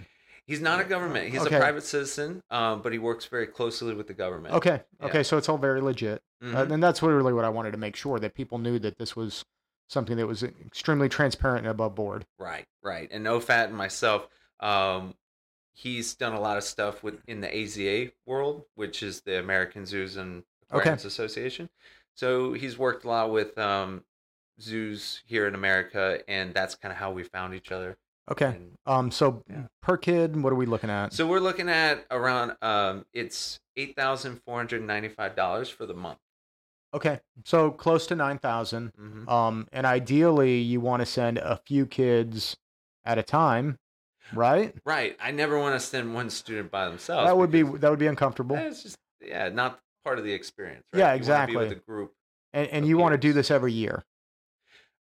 he's 0.48 0.62
not 0.62 0.80
a 0.80 0.84
government. 0.84 1.32
He's 1.32 1.42
Okay. 1.42 1.56
a 1.56 1.60
private 1.60 1.82
citizen, 1.84 2.44
um, 2.52 2.84
but 2.84 2.92
he 2.94 3.00
works 3.00 3.26
very 3.26 3.48
closely 3.48 3.96
with 3.96 4.06
the 4.06 4.14
government. 4.14 4.54
Okay. 4.54 4.84
Yeah. 5.00 5.06
Okay. 5.08 5.24
So 5.24 5.38
it's 5.38 5.50
all 5.50 5.58
very 5.58 5.82
legit. 5.82 6.22
Mhm. 6.44 6.54
Uh, 6.54 6.72
and 6.74 6.84
that's 6.84 7.02
really 7.02 7.34
what 7.34 7.46
I 7.46 7.50
wanted 7.50 7.72
to 7.72 7.78
make 7.80 7.96
sure 7.96 8.20
that 8.20 8.36
people 8.36 8.60
knew 8.60 8.78
that 8.80 8.98
this 9.00 9.16
was 9.16 9.44
something 9.90 10.18
that 10.18 10.28
was 10.28 10.44
extremely 10.44 11.10
transparent 11.10 11.60
and 11.66 11.68
above 11.72 11.96
board. 11.96 12.28
Right, 12.38 12.68
right. 12.84 13.08
And 13.12 13.26
OFAT 13.28 13.66
and 13.70 13.76
myself, 13.76 14.28
um, 14.60 15.16
he's 15.74 16.14
done 16.16 16.34
a 16.34 16.40
lot 16.40 16.58
of 16.58 16.64
stuff 16.64 17.02
with 17.04 17.22
in 17.28 17.42
the 17.42 17.48
AZA 17.48 18.12
world, 18.28 18.66
which 18.76 19.02
is 19.02 19.22
the 19.22 19.40
American 19.40 19.86
Zoos 19.88 20.16
and 20.16 20.44
Okay. 20.72 20.92
Association. 20.92 21.70
So 22.16 22.54
he's 22.54 22.78
worked 22.78 23.04
a 23.06 23.10
lot 23.10 23.32
with 23.32 23.58
um, 23.58 24.04
zoos 24.60 25.22
here 25.26 25.48
in 25.48 25.56
America, 25.56 26.20
and 26.28 26.54
that's 26.54 26.76
kind 26.76 26.92
of 26.92 26.98
how 26.98 27.12
we 27.12 27.24
found 27.24 27.54
each 27.54 27.72
other. 27.72 27.98
Okay. 28.32 28.46
And 28.48 28.72
Um. 28.86 29.12
So 29.12 29.44
Yeah. 29.50 29.64
per 29.82 29.98
kid, 29.98 30.42
what 30.42 30.52
are 30.52 30.56
we 30.56 30.66
looking 30.66 30.90
at? 30.90 31.14
so 31.14 31.28
we're 31.28 31.40
looking 31.40 31.70
at 31.70 32.06
around 32.10 32.56
um, 32.62 33.06
it's 33.14 33.60
eight 33.76 33.96
thousand 33.96 34.42
four 34.46 34.58
hundred 34.58 34.82
ninety 34.82 35.10
five 35.10 35.36
dollars 35.36 35.70
for 35.70 35.86
the 35.86 35.94
month. 35.94 36.18
Okay. 36.94 37.20
So 37.44 37.70
close 37.72 38.08
to 38.08 38.16
nine 38.16 38.40
thousand. 38.40 38.94
hmm 38.98 39.30
Um. 39.30 39.68
And 39.72 39.86
ideally, 39.86 40.58
you 40.60 40.80
want 40.82 41.02
to 41.02 41.06
send 41.06 41.38
a 41.38 41.60
few 41.68 41.86
kids 41.86 42.58
at 43.04 43.18
a 43.20 43.24
time, 43.24 43.78
right? 44.34 44.74
Right. 44.86 45.16
I 45.20 45.30
never 45.32 45.60
want 45.60 45.80
to 45.80 45.86
send 45.86 46.16
one 46.16 46.30
student 46.32 46.72
by 46.72 46.86
themselves. 46.86 47.28
that 47.28 47.38
would 47.38 47.52
be 47.52 47.62
that 47.62 47.90
would 47.90 48.00
be 48.00 48.08
uncomfortable. 48.08 48.56
It's 48.56 48.82
just 48.82 48.98
yeah, 49.22 49.50
not 49.50 49.80
part 50.06 50.20
of 50.20 50.24
the 50.24 50.32
experience. 50.32 50.86
Right? 50.94 51.00
Yeah, 51.00 51.14
exactly. 51.14 51.58
With 51.58 51.72
a 51.74 51.76
group. 51.76 52.14
And 52.54 52.70
and 52.70 52.88
you 52.88 52.98
want 52.98 53.12
to 53.12 53.18
do 53.18 53.34
this 53.34 53.52
every 53.52 53.74
year. 53.74 54.06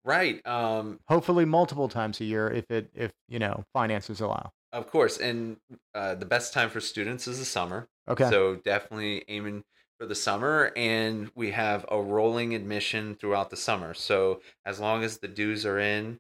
Right. 0.06 0.46
Um, 0.48 1.00
Hopefully, 1.10 1.44
multiple 1.44 1.90
times 1.90 2.22
a 2.22 2.26
year, 2.26 2.50
if 2.50 2.72
it 2.72 2.90
if 2.96 3.12
you 3.28 3.40
know 3.40 3.66
finances 3.74 4.22
allow. 4.22 4.54
of 4.72 4.90
course. 4.90 5.18
And 5.18 5.58
uh, 5.94 6.16
the 6.16 6.26
best 6.26 6.54
time 6.54 6.70
for 6.70 6.80
students 6.80 7.28
is 7.28 7.40
the 7.40 7.46
summer. 7.46 7.90
Okay. 8.08 8.30
So 8.30 8.56
definitely 8.56 9.26
aiming 9.28 9.66
for 10.00 10.06
the 10.06 10.16
summer. 10.16 10.72
And 10.76 11.30
we 11.36 11.52
have 11.52 11.86
a 11.92 12.02
rolling 12.02 12.56
admission 12.56 13.16
throughout 13.16 13.50
the 13.50 13.58
summer. 13.58 13.94
So 13.94 14.42
as 14.66 14.80
long 14.80 15.04
as 15.04 15.18
the 15.18 15.28
dues 15.28 15.66
are 15.66 15.78
in 15.78 16.20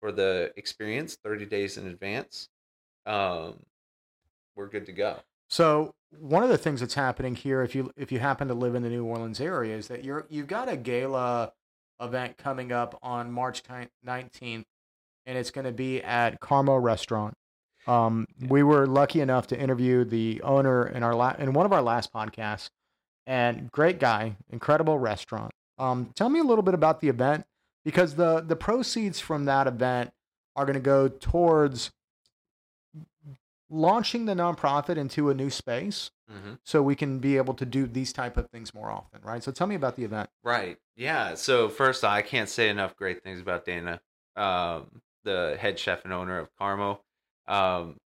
for 0.00 0.12
the 0.12 0.52
experience 0.56 1.16
30 1.24 1.46
days 1.46 1.78
in 1.78 1.86
advance, 1.86 2.48
um, 3.06 3.54
we're 4.54 4.68
good 4.68 4.86
to 4.86 4.92
go. 4.92 5.20
So 5.48 5.94
one 6.18 6.42
of 6.42 6.48
the 6.48 6.58
things 6.58 6.80
that's 6.80 6.94
happening 6.94 7.34
here, 7.34 7.62
if 7.62 7.74
you 7.74 7.92
if 7.96 8.12
you 8.12 8.18
happen 8.18 8.48
to 8.48 8.54
live 8.54 8.74
in 8.74 8.82
the 8.82 8.88
New 8.88 9.04
Orleans 9.04 9.40
area, 9.40 9.76
is 9.76 9.88
that 9.88 10.04
you're 10.04 10.26
you've 10.28 10.46
got 10.46 10.68
a 10.68 10.76
gala 10.76 11.52
event 12.00 12.36
coming 12.36 12.72
up 12.72 12.98
on 13.02 13.30
March 13.32 13.62
nineteenth, 14.02 14.66
and 15.26 15.38
it's 15.38 15.50
going 15.50 15.64
to 15.64 15.72
be 15.72 16.02
at 16.02 16.40
Carmo 16.40 16.82
Restaurant. 16.82 17.34
Um, 17.86 18.26
Yeah. 18.38 18.48
we 18.48 18.62
were 18.62 18.86
lucky 18.86 19.20
enough 19.20 19.46
to 19.48 19.58
interview 19.58 20.04
the 20.04 20.40
owner 20.42 20.86
in 20.86 21.02
our 21.02 21.14
la- 21.14 21.34
in 21.38 21.52
one 21.52 21.66
of 21.66 21.72
our 21.72 21.82
last 21.82 22.12
podcasts, 22.12 22.70
and 23.26 23.70
great 23.72 23.98
guy, 23.98 24.36
incredible 24.50 24.98
restaurant. 24.98 25.50
Um, 25.78 26.10
tell 26.14 26.28
me 26.28 26.38
a 26.40 26.44
little 26.44 26.62
bit 26.62 26.74
about 26.74 27.00
the 27.00 27.08
event 27.08 27.44
because 27.84 28.14
the 28.14 28.40
the 28.40 28.56
proceeds 28.56 29.18
from 29.18 29.46
that 29.46 29.66
event 29.66 30.10
are 30.54 30.64
going 30.66 30.74
to 30.74 30.80
go 30.80 31.08
towards 31.08 31.90
launching 33.72 34.26
the 34.26 34.34
nonprofit 34.34 34.96
into 34.96 35.30
a 35.30 35.34
new 35.34 35.50
space 35.50 36.10
hmm 36.30 36.54
so 36.64 36.80
we 36.80 36.94
can 36.94 37.18
be 37.18 37.36
able 37.36 37.54
to 37.54 37.66
do 37.66 37.86
these 37.86 38.12
type 38.12 38.36
of 38.36 38.48
things 38.50 38.72
more 38.72 38.90
often 38.90 39.20
right 39.22 39.42
so 39.42 39.50
tell 39.50 39.66
me 39.66 39.74
about 39.74 39.96
the 39.96 40.04
event 40.04 40.28
Right. 40.44 40.78
Yeah. 40.96 41.34
So 41.34 41.68
first, 41.68 42.04
I 42.04 42.22
can't 42.22 42.48
say 42.48 42.68
enough 42.68 42.96
great 42.96 43.22
things 43.22 43.40
about 43.40 43.64
Dana, 43.64 44.00
um, 44.36 45.02
the 45.24 45.56
head 45.58 45.78
chef 45.78 46.04
and 46.04 46.12
owner 46.12 46.38
of 46.38 46.48
Carmo. 46.60 46.98
Um, 47.46 47.98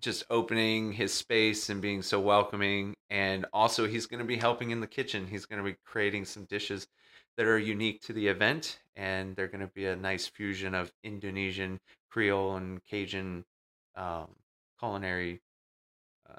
just 0.00 0.24
opening 0.30 0.92
his 0.92 1.12
space 1.12 1.70
and 1.70 1.80
being 1.80 2.02
so 2.02 2.20
welcoming, 2.20 2.94
and 3.08 3.46
also 3.52 3.86
he's 3.86 4.06
going 4.06 4.20
to 4.20 4.26
be 4.26 4.36
helping 4.36 4.70
in 4.70 4.80
the 4.80 4.86
kitchen. 4.86 5.26
He's 5.26 5.46
going 5.46 5.62
to 5.62 5.68
be 5.68 5.76
creating 5.84 6.26
some 6.26 6.44
dishes 6.44 6.86
that 7.36 7.46
are 7.46 7.58
unique 7.58 8.02
to 8.02 8.12
the 8.12 8.28
event, 8.28 8.78
and 8.94 9.34
they're 9.34 9.48
going 9.48 9.66
to 9.66 9.72
be 9.74 9.86
a 9.86 9.96
nice 9.96 10.26
fusion 10.26 10.74
of 10.74 10.92
Indonesian, 11.02 11.80
Creole, 12.10 12.56
and 12.56 12.84
Cajun 12.84 13.44
um, 13.96 14.28
culinary. 14.78 15.40
Uh, 16.28 16.32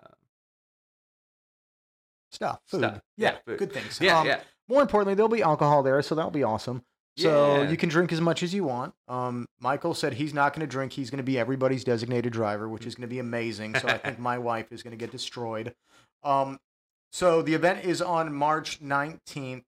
stuff 2.31 2.59
food 2.67 2.79
Stuff. 2.79 3.01
yeah, 3.15 3.31
Yeah, 3.31 3.37
food. 3.45 3.59
good 3.59 3.73
things 3.73 3.99
yeah, 4.01 4.19
Um, 4.19 4.27
yeah. 4.27 4.39
more 4.67 4.81
importantly 4.81 5.15
there'll 5.15 5.29
be 5.29 5.41
alcohol 5.41 5.81
there 5.83 6.01
so 6.01 6.13
that'll 6.15 6.29
be 6.31 6.43
awesome 6.43 6.83
so 7.17 7.61
Yeah. 7.63 7.69
you 7.69 7.77
can 7.77 7.89
drink 7.89 8.11
as 8.11 8.19
much 8.21 8.43
as 8.43 8.53
you 8.53 8.63
want 8.65 8.93
um, 9.07 9.47
michael 9.59 9.93
said 9.93 10.13
he's 10.13 10.33
not 10.33 10.53
going 10.53 10.61
to 10.61 10.67
drink 10.67 10.91
he's 10.93 11.09
going 11.09 11.17
to 11.17 11.23
be 11.23 11.39
everybody's 11.39 11.83
designated 11.83 12.33
driver 12.33 12.67
which 12.67 12.85
is 12.85 12.95
going 12.95 13.07
to 13.07 13.13
be 13.13 13.19
amazing 13.19 13.75
so 13.75 13.87
i 13.87 13.97
think 13.97 14.19
my 14.19 14.37
wife 14.37 14.71
is 14.71 14.83
going 14.83 14.91
to 14.91 14.97
get 14.97 15.09
destroyed 15.11 15.73
um, 16.23 16.59
so 17.11 17.41
the 17.41 17.53
event 17.53 17.85
is 17.85 18.01
on 18.01 18.33
march 18.33 18.81
19th 18.81 19.63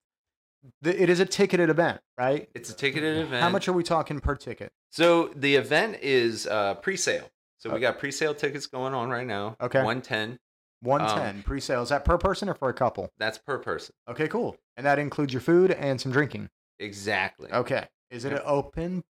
the, 0.81 1.01
it 1.01 1.09
is 1.09 1.21
a 1.21 1.25
ticketed 1.25 1.69
event 1.69 2.01
right 2.17 2.49
It's 2.53 2.69
a 2.69 2.75
ticketed 2.75 3.17
event. 3.17 3.41
how 3.41 3.49
much 3.49 3.67
are 3.69 3.73
we 3.73 3.83
talking 3.83 4.19
per 4.19 4.35
ticket 4.35 4.71
So 4.91 5.29
the 5.33 5.55
event 5.55 5.99
is 6.01 6.45
uh, 6.45 6.73
pre-sale. 6.75 7.29
So 7.59 7.69
we 7.73 7.79
got 7.79 7.99
pre-sale 7.99 8.33
tickets 8.33 8.65
going 8.67 8.93
on 8.93 9.09
right 9.09 9.27
now. 9.27 9.55
Uh, 9.59 9.65
Okay. 9.65 9.83
One 9.83 10.01
ten. 10.01 10.39
110 10.81 11.43
pre-sale 11.43 11.81
is 11.83 11.89
that 11.89 12.05
per 12.05 12.17
person 12.17 12.47
or 12.47 12.53
for 12.55 12.69
a 12.69 12.73
couple 12.73 13.11
That's 13.17 13.37
per 13.37 13.57
person. 13.59 13.93
okay 14.09 14.29
cool 14.29 14.55
and 14.77 14.85
that 14.85 14.97
includes 14.97 15.33
your 15.33 15.41
food 15.41 15.71
and 15.71 15.99
some 15.99 16.09
drinking 16.13 16.49
Exactly. 16.79 17.51
Okay. 17.51 17.85
Is 18.09 18.23
it 18.23 18.31
an 18.31 18.39
open 18.45 19.03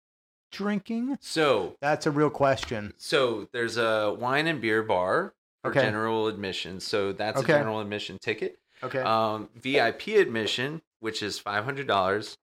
drinking? 0.50 1.16
So 1.20 1.76
That's 1.80 2.06
a 2.06 2.10
real 2.10 2.28
question. 2.30 2.92
so 2.96 3.48
there's 3.52 3.76
a 3.76 4.12
wine 4.18 4.48
and 4.48 4.60
beer 4.60 4.82
bar 4.82 5.34
for 5.62 5.70
Okay. 5.70 5.82
general 5.82 6.26
admission. 6.26 6.80
So 6.80 7.12
that's 7.12 7.38
Okay. 7.40 7.52
a 7.52 7.56
general 7.58 7.78
admission 7.80 8.18
ticket. 8.18 8.58
Okay. 8.82 8.98
Um, 9.02 9.48
VIP 9.54 10.08
admission, 10.16 10.82
which 10.98 11.22
is 11.22 11.38
five 11.38 11.64
hundred 11.64 11.86
dollars, 11.86 12.36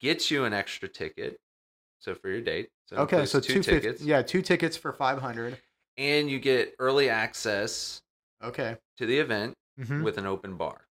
gets 0.00 0.30
you 0.30 0.44
an 0.44 0.52
extra 0.52 0.86
ticket. 0.88 1.40
So 1.98 2.14
for 2.14 2.28
your 2.28 2.40
date. 2.40 2.70
So 2.86 2.96
okay. 2.98 3.26
So 3.26 3.40
two 3.40 3.62
tickets. 3.62 4.02
Yeah, 4.02 4.22
two 4.22 4.42
tickets 4.42 4.76
for 4.76 4.92
five 4.92 5.20
hundred. 5.20 5.58
And 5.96 6.30
you 6.30 6.38
get 6.38 6.74
early 6.78 7.08
access 7.08 8.02
Okay. 8.44 8.76
to 8.98 9.06
the 9.06 9.18
event 9.18 9.54
hmm 9.82 10.02
with 10.02 10.18
an 10.18 10.26
open 10.26 10.56
bar. 10.56 10.86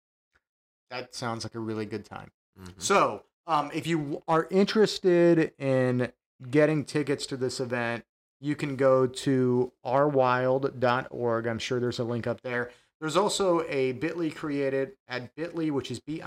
That 0.90 1.14
sounds 1.14 1.44
like 1.44 1.56
a 1.56 1.60
really 1.60 1.86
good 1.86 2.06
time. 2.06 2.32
Mhm. 2.60 2.82
So, 2.82 3.24
um, 3.48 3.70
if 3.74 3.86
you 3.88 4.24
are 4.28 4.48
interested 4.50 5.54
in 5.58 6.12
getting 6.50 6.86
tickets 6.86 7.26
to 7.28 7.38
this 7.38 7.60
event, 7.60 8.06
you 8.40 8.56
can 8.56 8.76
go 8.76 9.08
to 9.08 9.72
rwild.org. 9.86 11.48
I'm 11.48 11.60
sure 11.60 11.80
there's 11.80 12.00
a 12.00 12.04
link 12.04 12.28
up 12.28 12.42
there. 12.42 12.72
There's 13.00 13.18
also 13.18 13.64
a 13.68 13.94
bit.ly 13.94 14.30
created 14.30 14.94
at 15.08 15.36
bit.ly, 15.36 15.70
which 15.70 15.92
is 15.92 16.00
bit 16.00 16.22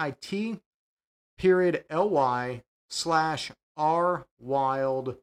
period 1.38 1.84
ly 1.90 2.62
slash 2.88 3.50
rwild 3.76 5.16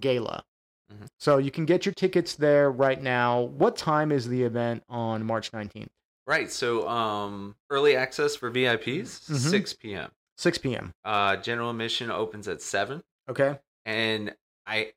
gala. 0.00 0.44
Mhm. 0.92 1.08
So 1.18 1.38
you 1.38 1.50
can 1.50 1.66
get 1.66 1.84
your 1.84 1.92
tickets 1.92 2.34
there 2.34 2.70
right 2.70 3.00
now. 3.02 3.40
What 3.42 3.76
time 3.76 4.10
is 4.10 4.28
the 4.28 4.42
event 4.42 4.84
on 4.88 5.24
March 5.24 5.52
19th? 5.52 5.90
Right. 6.26 6.50
So 6.50 6.88
um, 6.88 7.56
early 7.70 7.96
access 7.96 8.36
for 8.36 8.50
VIPs, 8.50 9.28
Mhm. 9.28 9.36
6 9.50 9.72
p.m. 9.74 10.10
6 10.36 10.58
p.m. 10.58 10.94
Uh, 11.04 11.36
general 11.36 11.70
admission 11.70 12.10
opens 12.10 12.46
at 12.48 12.62
7. 12.62 13.02
Okay. 13.28 13.58
And 13.84 14.34
I, 14.66 14.92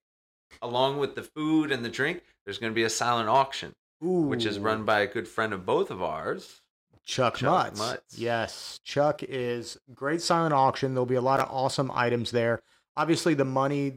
along 0.62 0.98
with 0.98 1.16
the 1.16 1.24
food 1.24 1.72
and 1.72 1.84
the 1.84 1.90
drink, 1.90 2.24
there's 2.46 2.58
going 2.58 2.72
to 2.72 2.76
be 2.76 2.84
a 2.84 2.90
silent 2.90 3.28
auction, 3.30 3.74
Ooh. 4.04 4.28
which 4.28 4.46
is 4.46 4.60
run 4.60 4.84
by 4.86 5.00
a 5.00 5.08
good 5.08 5.28
friend 5.28 5.54
of 5.54 5.66
both 5.66 5.90
of 5.90 6.02
ours. 6.02 6.62
Chuck, 7.04 7.38
Chuck 7.38 7.74
Mutz. 7.74 7.80
Mutz. 7.80 8.02
Yes, 8.20 8.80
Chuck 8.84 9.24
is 9.24 9.78
great 9.94 10.22
silent 10.22 10.54
auction. 10.54 10.94
There'll 10.94 11.06
be 11.06 11.16
a 11.16 11.22
lot 11.22 11.40
of 11.40 11.50
awesome 11.50 11.90
items 11.94 12.32
there. 12.32 12.62
Obviously, 12.98 13.34
the 13.34 13.46
money 13.46 13.94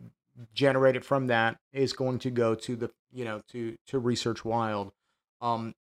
generated 0.54 1.04
from 1.04 1.28
that 1.28 1.58
is 1.72 1.92
going 1.92 2.18
to 2.20 2.30
go 2.30 2.54
to 2.54 2.76
the 2.76 2.90
you 3.12 3.24
know 3.24 3.40
to 3.52 3.76
to 3.88 3.98
Research 3.98 4.44
Wild, 4.44 4.92
um, 5.40 5.74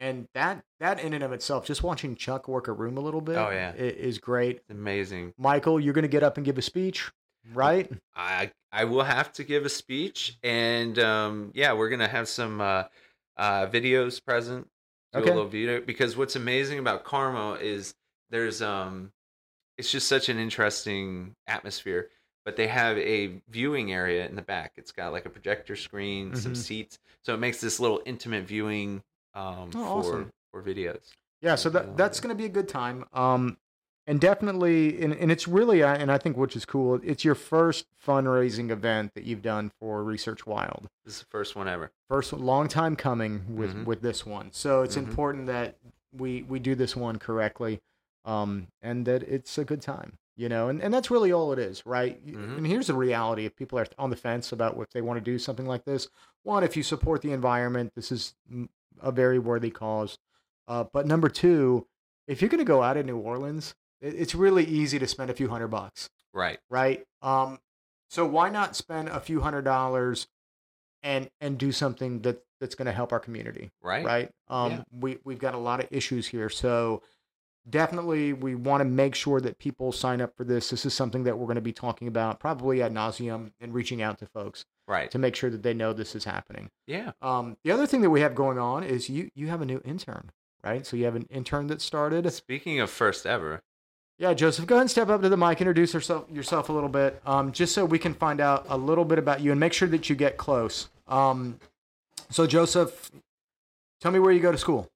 and 0.00 0.28
that 0.34 0.64
that 0.80 1.00
in 1.00 1.12
and 1.12 1.22
of 1.24 1.32
itself, 1.32 1.66
just 1.66 1.82
watching 1.82 2.14
Chuck 2.16 2.48
work 2.48 2.68
a 2.68 2.72
room 2.72 2.96
a 2.96 3.00
little 3.00 3.20
bit, 3.20 3.36
Oh, 3.38 3.50
yeah. 3.50 3.72
is 3.74 4.18
great. 4.18 4.56
It's 4.56 4.70
amazing. 4.70 5.34
Michael, 5.38 5.78
you're 5.80 5.94
going 5.94 6.02
to 6.02 6.08
get 6.08 6.22
up 6.22 6.36
and 6.36 6.44
give 6.46 6.58
a 6.58 6.62
speech, 6.62 7.10
right? 7.54 7.90
I 8.16 8.50
I 8.72 8.84
will 8.84 9.04
have 9.04 9.32
to 9.34 9.44
give 9.44 9.64
a 9.64 9.68
speech, 9.68 10.38
and 10.42 10.98
um, 10.98 11.50
yeah, 11.54 11.72
we're 11.72 11.88
gonna 11.90 12.08
have 12.08 12.28
some 12.28 12.60
uh, 12.60 12.84
uh, 13.36 13.66
videos 13.66 14.24
present. 14.24 14.68
Do 15.12 15.20
Okay. 15.20 15.30
a 15.30 15.34
little 15.34 15.48
video 15.48 15.80
because 15.82 16.16
what's 16.16 16.36
amazing 16.36 16.78
about 16.78 17.04
Carmo 17.04 17.60
is 17.60 17.94
there's 18.30 18.62
um, 18.62 19.12
it's 19.76 19.90
just 19.92 20.08
such 20.08 20.28
an 20.30 20.38
interesting 20.38 21.34
atmosphere. 21.46 22.08
But 22.44 22.56
they 22.56 22.66
have 22.66 22.98
a 22.98 23.40
viewing 23.48 23.92
area 23.92 24.26
in 24.28 24.34
the 24.34 24.42
back. 24.42 24.72
It's 24.76 24.90
got 24.92 25.12
like 25.12 25.26
a 25.26 25.30
projector 25.30 25.76
screen, 25.76 26.34
some 26.34 26.52
Mhm. 26.52 26.56
seats, 26.56 26.98
so 27.22 27.34
it 27.34 27.38
makes 27.38 27.60
this 27.60 27.78
little 27.78 28.02
intimate 28.04 28.44
viewing 28.44 29.02
um, 29.34 29.70
Oh, 29.74 29.84
for 29.84 29.98
awesome. 29.98 30.32
for 30.50 30.62
videos. 30.62 31.12
Yeah, 31.40 31.54
so 31.54 31.70
that 31.70 31.96
that's 31.96 32.20
going 32.20 32.34
to 32.34 32.38
be 32.38 32.44
a 32.44 32.50
good 32.50 32.68
time. 32.68 33.06
Um, 33.14 33.56
and 34.06 34.20
definitely, 34.20 35.00
and, 35.02 35.14
and 35.14 35.30
it's 35.32 35.46
really, 35.48 35.82
uh, 35.82 35.94
and 35.94 36.10
I 36.12 36.18
think 36.18 36.36
which 36.36 36.54
is 36.56 36.64
cool, 36.66 37.00
it's 37.02 37.24
your 37.24 37.34
first 37.36 37.86
fundraising 38.04 38.70
event 38.70 39.14
that 39.14 39.24
you've 39.24 39.40
done 39.42 39.70
for 39.80 40.02
Research 40.04 40.44
Wild. 40.46 40.88
This 41.04 41.14
is 41.14 41.20
the 41.20 41.26
first 41.26 41.54
one 41.56 41.68
ever. 41.68 41.92
First, 42.10 42.32
long 42.32 42.68
time 42.68 42.96
coming 42.96 43.56
with 43.56 43.74
Mhm. 43.74 43.84
with 43.86 44.02
this 44.02 44.26
one. 44.26 44.52
So 44.52 44.82
it's 44.82 44.96
Mhm. 44.96 45.08
important 45.08 45.46
that 45.46 45.76
we 46.12 46.42
we 46.42 46.58
do 46.58 46.74
this 46.74 46.94
one 46.94 47.18
correctly, 47.18 47.80
um, 48.26 48.66
and 48.82 49.06
that 49.06 49.22
it's 49.22 49.56
a 49.56 49.64
good 49.64 49.80
time. 49.80 50.18
You 50.34 50.48
know, 50.48 50.68
and, 50.68 50.80
and 50.82 50.94
that's 50.94 51.10
really 51.10 51.30
all 51.30 51.52
it 51.52 51.58
is, 51.58 51.84
right? 51.84 52.24
Mhm. 52.26 52.56
And 52.56 52.66
here's 52.66 52.86
the 52.86 52.94
reality: 52.94 53.44
if 53.44 53.54
people 53.54 53.78
are 53.78 53.86
on 53.98 54.08
the 54.10 54.16
fence 54.16 54.50
about 54.50 54.78
if 54.80 54.90
they 54.90 55.02
want 55.02 55.18
to 55.18 55.20
do 55.24 55.38
something 55.38 55.66
like 55.66 55.84
this, 55.84 56.08
one, 56.42 56.64
if 56.64 56.74
you 56.76 56.82
support 56.82 57.20
the 57.20 57.32
environment, 57.32 57.92
this 57.94 58.10
is 58.10 58.34
a 59.00 59.12
very 59.12 59.38
worthy 59.38 59.70
cause. 59.70 60.18
Uh, 60.66 60.84
but 60.90 61.06
number 61.06 61.28
two, 61.28 61.86
if 62.26 62.40
you're 62.40 62.48
going 62.48 62.58
to 62.60 62.64
go 62.64 62.82
out 62.82 62.96
of 62.96 63.04
New 63.04 63.18
Orleans, 63.18 63.74
it, 64.00 64.14
it's 64.14 64.34
really 64.34 64.64
easy 64.64 64.98
to 64.98 65.06
spend 65.06 65.30
a 65.30 65.34
few 65.34 65.48
hundred 65.48 65.68
bucks, 65.68 66.08
Right. 66.32 66.58
right? 66.70 67.04
Um, 67.20 67.58
so 68.08 68.24
why 68.26 68.48
not 68.48 68.74
spend 68.74 69.08
a 69.10 69.20
few 69.20 69.40
hundred 69.42 69.62
dollars 69.66 70.28
and 71.02 71.28
and 71.42 71.58
do 71.58 71.72
something 71.72 72.20
that 72.22 72.42
that's 72.58 72.74
going 72.74 72.86
to 72.86 72.92
help 72.92 73.12
our 73.12 73.20
community, 73.20 73.70
Right. 73.82 74.04
right? 74.06 74.30
Um, 74.48 74.70
Yeah. 74.72 74.82
we 74.92 75.18
we've 75.24 75.38
got 75.38 75.52
a 75.54 75.58
lot 75.58 75.80
of 75.80 75.88
issues 75.90 76.28
here, 76.28 76.48
so 76.48 77.02
definitely 77.68 78.32
we 78.32 78.54
want 78.54 78.80
to 78.80 78.84
make 78.84 79.14
sure 79.14 79.40
that 79.40 79.58
people 79.58 79.92
sign 79.92 80.20
up 80.20 80.36
for 80.36 80.44
this. 80.44 80.70
This 80.70 80.84
is 80.86 80.94
something 80.94 81.24
that 81.24 81.38
we're 81.38 81.46
going 81.46 81.54
to 81.56 81.60
be 81.60 81.72
talking 81.72 82.08
about 82.08 82.40
probably 82.40 82.82
ad 82.82 82.92
nauseum 82.92 83.52
and 83.60 83.72
reaching 83.74 84.02
out 84.02 84.18
to 84.18 84.26
folks 84.26 84.64
Right. 84.88 85.10
to 85.12 85.18
make 85.18 85.36
sure 85.36 85.48
that 85.48 85.62
they 85.62 85.74
know 85.74 85.92
this 85.92 86.14
is 86.14 86.24
happening. 86.24 86.70
Yeah. 86.86 87.12
Um, 87.22 87.56
the 87.64 87.70
other 87.70 87.86
thing 87.86 88.00
that 88.02 88.10
we 88.10 88.20
have 88.20 88.34
going 88.34 88.58
on 88.58 88.82
is 88.82 89.08
you 89.08 89.30
you 89.34 89.46
have 89.48 89.62
a 89.62 89.66
new 89.66 89.80
intern, 89.84 90.30
right? 90.64 90.84
So 90.86 90.96
you 90.96 91.04
have 91.04 91.14
an 91.16 91.26
intern 91.30 91.68
that 91.68 91.80
started. 91.80 92.30
Speaking 92.32 92.80
of 92.80 92.90
first 92.90 93.24
ever, 93.24 93.62
Yeah, 94.18 94.34
Joseph, 94.34 94.66
go 94.66 94.74
ahead 94.76 94.82
and 94.82 94.90
step 94.90 95.08
up 95.08 95.22
to 95.22 95.28
the 95.28 95.36
mic, 95.36 95.60
introduce 95.60 95.94
yourself 95.94 96.28
yourself 96.30 96.68
a 96.68 96.72
little 96.72 96.88
bit, 96.88 97.22
um, 97.24 97.52
just 97.52 97.74
so 97.74 97.84
we 97.84 97.98
can 97.98 98.12
find 98.14 98.40
out 98.40 98.66
a 98.68 98.76
little 98.76 99.04
bit 99.04 99.18
about 99.18 99.40
you 99.40 99.50
and 99.52 99.58
make 99.60 99.72
sure 99.72 99.88
that 99.88 100.10
you 100.10 100.16
get 100.16 100.36
close. 100.36 100.88
Um, 101.08 101.58
so 102.28 102.46
Joseph, 102.46 103.10
tell 104.00 104.10
me 104.12 104.18
where 104.18 104.32
you 104.32 104.40
go 104.40 104.52
to 104.52 104.58
school. 104.58 104.88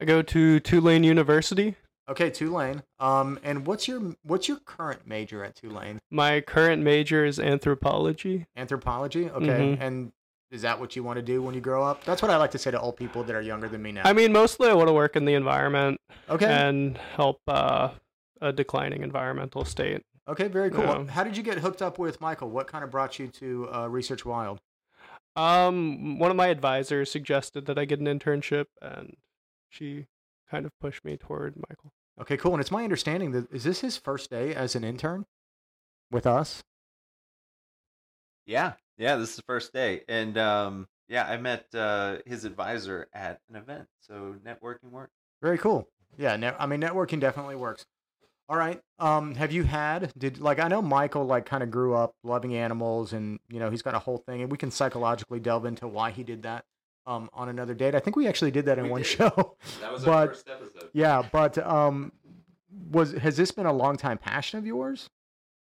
I 0.00 0.04
go 0.04 0.20
to 0.22 0.60
Tulane 0.60 1.04
University. 1.04 1.76
Okay, 2.08 2.30
Tulane. 2.30 2.82
Um, 2.98 3.38
and 3.42 3.66
what's 3.66 3.86
your 3.86 4.14
what's 4.22 4.48
your 4.48 4.58
current 4.64 5.06
major 5.06 5.44
at 5.44 5.56
Tulane? 5.56 6.00
My 6.10 6.40
current 6.40 6.82
major 6.82 7.24
is 7.24 7.38
anthropology. 7.38 8.46
Anthropology. 8.56 9.28
Okay, 9.30 9.76
Mhm. 9.76 9.80
and 9.80 10.12
is 10.50 10.62
that 10.62 10.80
what 10.80 10.96
you 10.96 11.02
want 11.02 11.18
to 11.18 11.22
do 11.22 11.42
when 11.42 11.54
you 11.54 11.60
grow 11.60 11.84
up? 11.84 12.04
That's 12.04 12.22
what 12.22 12.30
I 12.30 12.36
like 12.36 12.52
to 12.52 12.58
say 12.58 12.70
to 12.70 12.80
old 12.80 12.96
people 12.96 13.22
that 13.24 13.36
are 13.36 13.42
younger 13.42 13.68
than 13.68 13.82
me 13.82 13.92
now. 13.92 14.02
I 14.04 14.14
mean, 14.14 14.32
mostly 14.32 14.70
I 14.70 14.72
want 14.72 14.88
to 14.88 14.94
work 14.94 15.16
in 15.16 15.26
the 15.26 15.34
environment 15.34 16.00
okay. 16.30 16.46
and 16.46 16.96
help 16.96 17.40
uh, 17.46 17.90
a 18.40 18.52
declining 18.52 19.02
environmental 19.02 19.66
state. 19.66 20.02
Okay, 20.26 20.48
very 20.48 20.70
cool. 20.70 20.84
Yeah. 20.84 21.04
How 21.06 21.24
did 21.24 21.36
you 21.36 21.42
get 21.42 21.58
hooked 21.58 21.82
up 21.82 21.98
with 21.98 22.20
Michael? 22.20 22.48
What 22.48 22.66
kind 22.66 22.84
of 22.84 22.90
brought 22.90 23.18
you 23.18 23.28
to 23.28 23.68
uh, 23.74 23.88
Research 23.88 24.24
Wild? 24.24 24.60
Um, 25.36 26.18
one 26.18 26.30
of 26.30 26.36
my 26.36 26.48
advisors 26.48 27.10
suggested 27.10 27.66
that 27.66 27.78
I 27.78 27.84
get 27.84 28.00
an 28.00 28.06
internship, 28.06 28.66
and 28.80 29.16
she 29.68 30.06
kind 30.50 30.66
of 30.66 30.72
pushed 30.80 31.04
me 31.04 31.16
toward 31.16 31.54
Michael. 31.68 31.92
Okay, 32.20 32.36
cool. 32.36 32.52
And 32.52 32.60
it's 32.60 32.70
my 32.70 32.84
understanding 32.84 33.32
that 33.32 33.52
is 33.52 33.64
this 33.64 33.80
his 33.80 33.96
first 33.96 34.30
day 34.30 34.54
as 34.54 34.74
an 34.74 34.84
intern 34.84 35.26
with 36.10 36.26
us? 36.26 36.62
Yeah, 38.46 38.72
yeah, 38.96 39.16
this 39.16 39.30
is 39.30 39.36
the 39.36 39.42
first 39.42 39.72
day, 39.72 40.02
and 40.08 40.38
um, 40.38 40.88
yeah, 41.08 41.24
I 41.24 41.36
met 41.36 41.66
uh, 41.74 42.16
his 42.24 42.44
advisor 42.44 43.08
at 43.12 43.40
an 43.50 43.56
event, 43.56 43.86
so 44.00 44.34
networking 44.44 44.90
works. 44.90 45.12
Very 45.42 45.58
cool. 45.58 45.86
Yeah, 46.16 46.36
ne- 46.36 46.54
I 46.58 46.66
mean 46.66 46.80
networking 46.80 47.20
definitely 47.20 47.56
works. 47.56 47.84
All 48.48 48.56
right. 48.56 48.80
Um, 48.98 49.34
have 49.34 49.52
you 49.52 49.64
had 49.64 50.10
did 50.16 50.40
like 50.40 50.58
I 50.58 50.68
know 50.68 50.80
Michael 50.80 51.24
like 51.26 51.44
kind 51.44 51.62
of 51.62 51.70
grew 51.70 51.94
up 51.94 52.14
loving 52.24 52.56
animals 52.56 53.12
and 53.12 53.38
you 53.50 53.60
know 53.60 53.70
he's 53.70 53.82
got 53.82 53.94
a 53.94 53.98
whole 53.98 54.18
thing 54.18 54.40
and 54.40 54.50
we 54.50 54.56
can 54.56 54.70
psychologically 54.70 55.38
delve 55.38 55.66
into 55.66 55.86
why 55.86 56.10
he 56.10 56.22
did 56.22 56.42
that 56.44 56.64
um 57.08 57.28
on 57.32 57.48
another 57.48 57.74
date. 57.74 57.94
I 57.96 58.00
think 58.00 58.14
we 58.14 58.28
actually 58.28 58.50
did 58.52 58.66
that 58.66 58.78
in 58.78 58.84
We 58.84 58.90
one 58.90 59.00
did. 59.02 59.08
show. 59.08 59.56
That 59.80 59.90
was 59.92 60.04
But- 60.04 60.28
our 60.28 60.34
first 60.34 60.48
episode. 60.48 60.90
yeah, 60.92 61.22
but 61.32 61.58
um 61.58 62.12
was 62.90 63.12
has 63.14 63.36
this 63.36 63.50
been 63.50 63.66
a 63.66 63.72
long 63.72 63.96
time 63.96 64.18
passion 64.18 64.58
of 64.58 64.66
yours? 64.66 65.08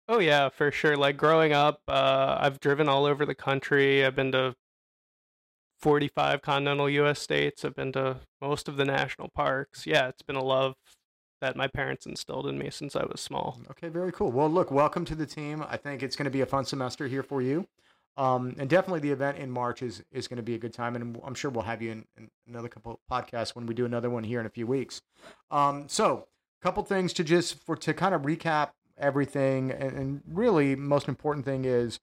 Oh 0.10 0.20
yeah, 0.20 0.50
for 0.50 0.72
sure. 0.72 0.96
Like 0.96 1.18
growing 1.18 1.52
up, 1.54 1.82
uh, 1.88 2.38
I've 2.40 2.60
driven 2.62 2.88
all 2.88 3.06
over 3.06 3.26
the 3.26 3.36
country. 3.36 4.06
I've 4.06 4.16
been 4.16 4.32
to 4.32 4.56
45 5.80 6.42
continental 6.42 6.90
U.S. 6.90 7.20
states. 7.20 7.64
I've 7.66 7.76
been 7.76 7.92
to 7.94 8.18
most 8.42 8.68
of 8.68 8.78
the 8.78 8.86
national 8.86 9.30
parks. 9.30 9.86
Yeah, 9.86 10.08
it's 10.08 10.22
been 10.22 10.36
a 10.38 10.44
love 10.44 10.76
that 11.42 11.56
my 11.56 11.68
parents 11.68 12.06
instilled 12.06 12.48
in 12.48 12.58
me 12.58 12.70
since 12.72 12.96
I 12.96 13.04
was 13.06 13.20
small. 13.22 13.60
Okay, 13.72 13.90
very 13.90 14.12
cool. 14.12 14.32
Well, 14.32 14.50
look, 14.50 14.72
welcome 14.72 15.06
to 15.06 15.14
the 15.16 15.26
team. 15.26 15.64
I 15.70 15.78
think 15.78 16.02
it's 16.02 16.16
going 16.16 16.24
to 16.26 16.32
be 16.32 16.42
a 16.42 16.46
fun 16.48 16.66
semester 16.66 17.08
here 17.08 17.22
for 17.22 17.42
you. 17.42 17.68
Um, 18.18 18.56
and 18.58 18.68
definitely 18.68 19.00
the 19.00 19.12
event 19.12 19.38
in 19.38 19.52
March 19.52 19.84
is, 19.84 20.04
is 20.12 20.28
going 20.28 20.38
to 20.38 20.44
be 20.44 20.56
a 20.56 20.58
good 20.58 20.74
time. 20.74 20.96
And 20.96 21.20
I'm 21.24 21.36
sure 21.36 21.52
we'll 21.52 21.64
have 21.64 21.82
you 21.82 21.92
in, 21.92 22.06
in 22.18 22.30
another 22.48 22.68
couple 22.68 23.00
podcasts 23.10 23.56
when 23.56 23.68
we 23.68 23.76
do 23.76 23.86
another 23.86 24.10
one 24.10 24.24
here 24.24 24.40
in 24.40 24.48
a 24.48 24.50
few 24.50 24.66
weeks. 24.66 25.02
Um, 25.52 25.86
so 25.88 26.28
a 26.60 26.64
couple 26.64 26.84
things 26.84 27.14
to 27.14 27.24
just 27.24 27.64
for 27.64 27.76
to 27.76 27.94
kind 27.94 28.16
of 28.16 28.24
recap 28.24 28.72
everything. 28.98 29.72
And, 29.72 29.92
and 29.96 30.22
really 30.28 30.76
most 30.76 31.08
important 31.08 31.46
thing 31.46 31.66
is 31.66 32.00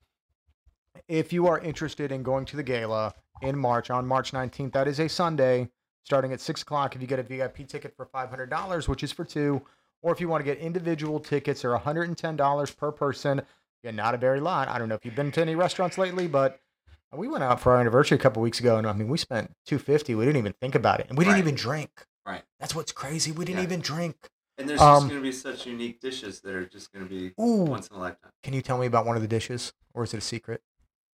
if 1.08 1.32
you 1.32 1.48
are 1.48 1.58
interested 1.58 2.12
in 2.12 2.22
going 2.22 2.44
to 2.46 2.56
the 2.56 2.62
gala 2.62 3.14
in 3.42 3.58
March 3.58 3.90
on 3.90 4.06
March 4.06 4.30
19th, 4.30 4.72
that 4.72 4.86
is 4.86 5.00
a 5.00 5.08
Sunday 5.08 5.68
starting 6.04 6.32
at 6.32 6.40
six 6.40 6.62
o'clock. 6.62 6.94
If 6.94 7.02
you 7.02 7.08
get 7.08 7.18
a 7.18 7.24
VIP 7.24 7.66
ticket 7.66 7.96
for 7.96 8.06
$500, 8.06 8.88
which 8.88 9.02
is 9.02 9.10
for 9.10 9.24
two, 9.24 9.62
or 10.02 10.12
if 10.12 10.20
you 10.20 10.28
want 10.28 10.42
to 10.42 10.44
get 10.44 10.58
individual 10.58 11.18
tickets, 11.18 11.62
they're 11.62 11.76
$110 11.76 12.76
per 12.76 12.92
person. 12.92 13.42
Yeah, 13.84 13.90
not 13.90 14.14
a 14.14 14.16
very 14.16 14.40
lot. 14.40 14.68
I 14.68 14.78
don't 14.78 14.88
know 14.88 14.94
if 14.94 15.04
you've 15.04 15.14
been 15.14 15.30
to 15.32 15.42
any 15.42 15.54
restaurants 15.54 15.98
lately, 15.98 16.26
but 16.26 16.58
we 17.12 17.28
went 17.28 17.44
out 17.44 17.60
for 17.60 17.72
our 17.72 17.80
anniversary 17.80 18.16
a 18.16 18.20
couple 18.20 18.40
weeks 18.40 18.58
ago, 18.58 18.78
and 18.78 18.86
I 18.86 18.94
mean, 18.94 19.08
we 19.08 19.18
spent 19.18 19.52
250 19.66 20.14
We 20.14 20.24
didn't 20.24 20.38
even 20.38 20.54
think 20.54 20.74
about 20.74 21.00
it, 21.00 21.06
and 21.10 21.18
we 21.18 21.24
didn't 21.24 21.36
Right. 21.36 21.44
even 21.44 21.54
drink. 21.54 22.06
Right. 22.24 22.42
That's 22.58 22.74
what's 22.74 22.92
crazy. 22.92 23.30
We 23.30 23.44
didn't 23.44 23.58
Yeah. 23.58 23.64
even 23.64 23.80
drink. 23.80 24.30
And 24.56 24.68
there's 24.68 24.80
Um, 24.80 24.94
just 24.94 25.08
going 25.10 25.20
to 25.20 25.22
be 25.22 25.32
such 25.32 25.66
unique 25.66 26.00
dishes 26.00 26.40
that 26.40 26.54
are 26.54 26.64
just 26.64 26.92
going 26.92 27.06
to 27.06 27.10
be 27.10 27.34
Ooh. 27.38 27.64
once 27.64 27.88
in 27.88 27.96
a 27.96 27.98
lifetime. 27.98 28.32
Can 28.42 28.54
you 28.54 28.62
tell 28.62 28.78
me 28.78 28.86
about 28.86 29.04
one 29.04 29.16
of 29.16 29.22
the 29.22 29.28
dishes, 29.28 29.74
or 29.92 30.04
is 30.04 30.14
it 30.14 30.18
a 30.18 30.22
secret? 30.22 30.62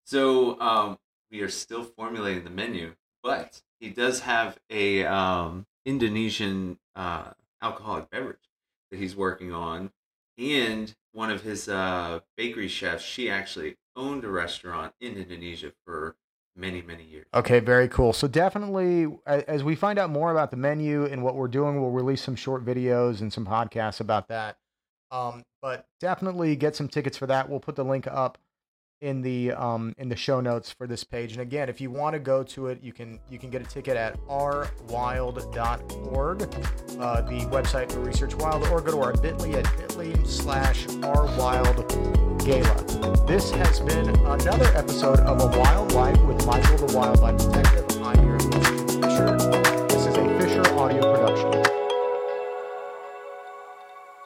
So 0.04 0.61
um, 0.61 0.98
we 1.33 1.40
are 1.40 1.48
still 1.48 1.83
formulating 1.83 2.44
the 2.44 2.50
menu, 2.50 2.94
but 3.22 3.62
he 3.80 3.90
does 3.90 4.20
have 4.20 4.61
a 4.70 5.04
um, 5.06 5.66
Indonesian 5.85 6.78
uh, 6.94 7.33
alcoholic 7.61 8.11
beverage 8.11 8.48
that 8.92 8.98
he's 8.98 9.16
working 9.16 9.52
on, 9.52 9.90
and 10.38 10.94
one 11.12 11.31
of 11.31 11.42
his 11.42 11.68
uh, 11.68 12.20
bakery 12.37 12.68
chefs. 12.68 13.05
She 13.05 13.31
actually 13.31 13.77
owned 13.96 14.25
a 14.25 14.29
restaurant 14.29 14.94
in 15.01 15.16
Indonesia 15.16 15.73
for 15.85 16.16
many, 16.57 16.83
many 16.83 17.05
years. 17.05 17.27
Okay, 17.35 17.61
very 17.61 17.88
cool. 17.88 18.12
So 18.12 18.29
definitely, 18.29 19.07
as 19.27 19.64
we 19.64 19.75
find 19.75 19.99
out 19.99 20.11
more 20.11 20.31
about 20.31 20.51
the 20.51 20.57
menu 20.57 21.05
and 21.05 21.23
what 21.23 21.35
we're 21.35 21.49
doing, 21.49 21.81
we'll 21.81 21.90
release 21.90 22.23
some 22.23 22.37
short 22.37 22.64
videos 22.64 23.20
and 23.20 23.33
some 23.33 23.46
podcasts 23.46 24.01
about 24.01 24.29
that. 24.29 24.59
Um, 25.11 25.42
but 25.61 25.87
definitely 26.01 26.55
get 26.57 26.77
some 26.77 26.88
tickets 26.88 27.16
for 27.16 27.27
that. 27.27 27.49
We'll 27.49 27.61
put 27.61 27.77
the 27.77 27.85
link 27.85 28.07
up 28.07 28.38
in 29.00 29.22
the 29.22 29.52
um, 29.52 29.94
in 29.98 30.08
the 30.08 30.16
show 30.16 30.40
notes 30.40 30.70
for 30.70 30.86
this 30.86 31.04
page. 31.04 31.32
And 31.32 31.40
again, 31.40 31.68
if 31.68 31.80
you 31.80 31.90
want 31.90 32.14
to 32.14 32.18
go 32.18 32.42
to 32.44 32.66
it, 32.68 32.82
you 32.82 32.92
can 32.92 33.18
you 33.30 33.38
can 33.38 33.50
get 33.50 33.62
a 33.62 33.64
ticket 33.64 33.96
at 33.96 34.18
rwild.org, 34.26 34.82
uh, 36.42 37.20
the 37.22 37.46
website 37.50 37.90
for 37.90 38.00
Research 38.00 38.34
Wild, 38.34 38.66
or 38.68 38.80
go 38.80 38.92
to 38.92 39.00
our 39.00 39.12
Bitly 39.14 39.54
at 39.54 39.64
Bitly 39.64 40.26
slash 40.26 40.86
rwild 40.86 41.88
gala. 42.44 43.26
This 43.26 43.50
has 43.52 43.80
been 43.80 44.08
another 44.26 44.70
episode 44.76 45.20
of 45.20 45.40
A 45.40 45.58
Wild 45.58 45.92
Life 45.92 46.20
with 46.22 46.44
Michael 46.46 46.86
the 46.86 46.96
Wildlife 46.96 47.38
Detective. 47.38 48.02
I'm 48.02 48.26
your 48.26 48.38
host. 48.38 49.69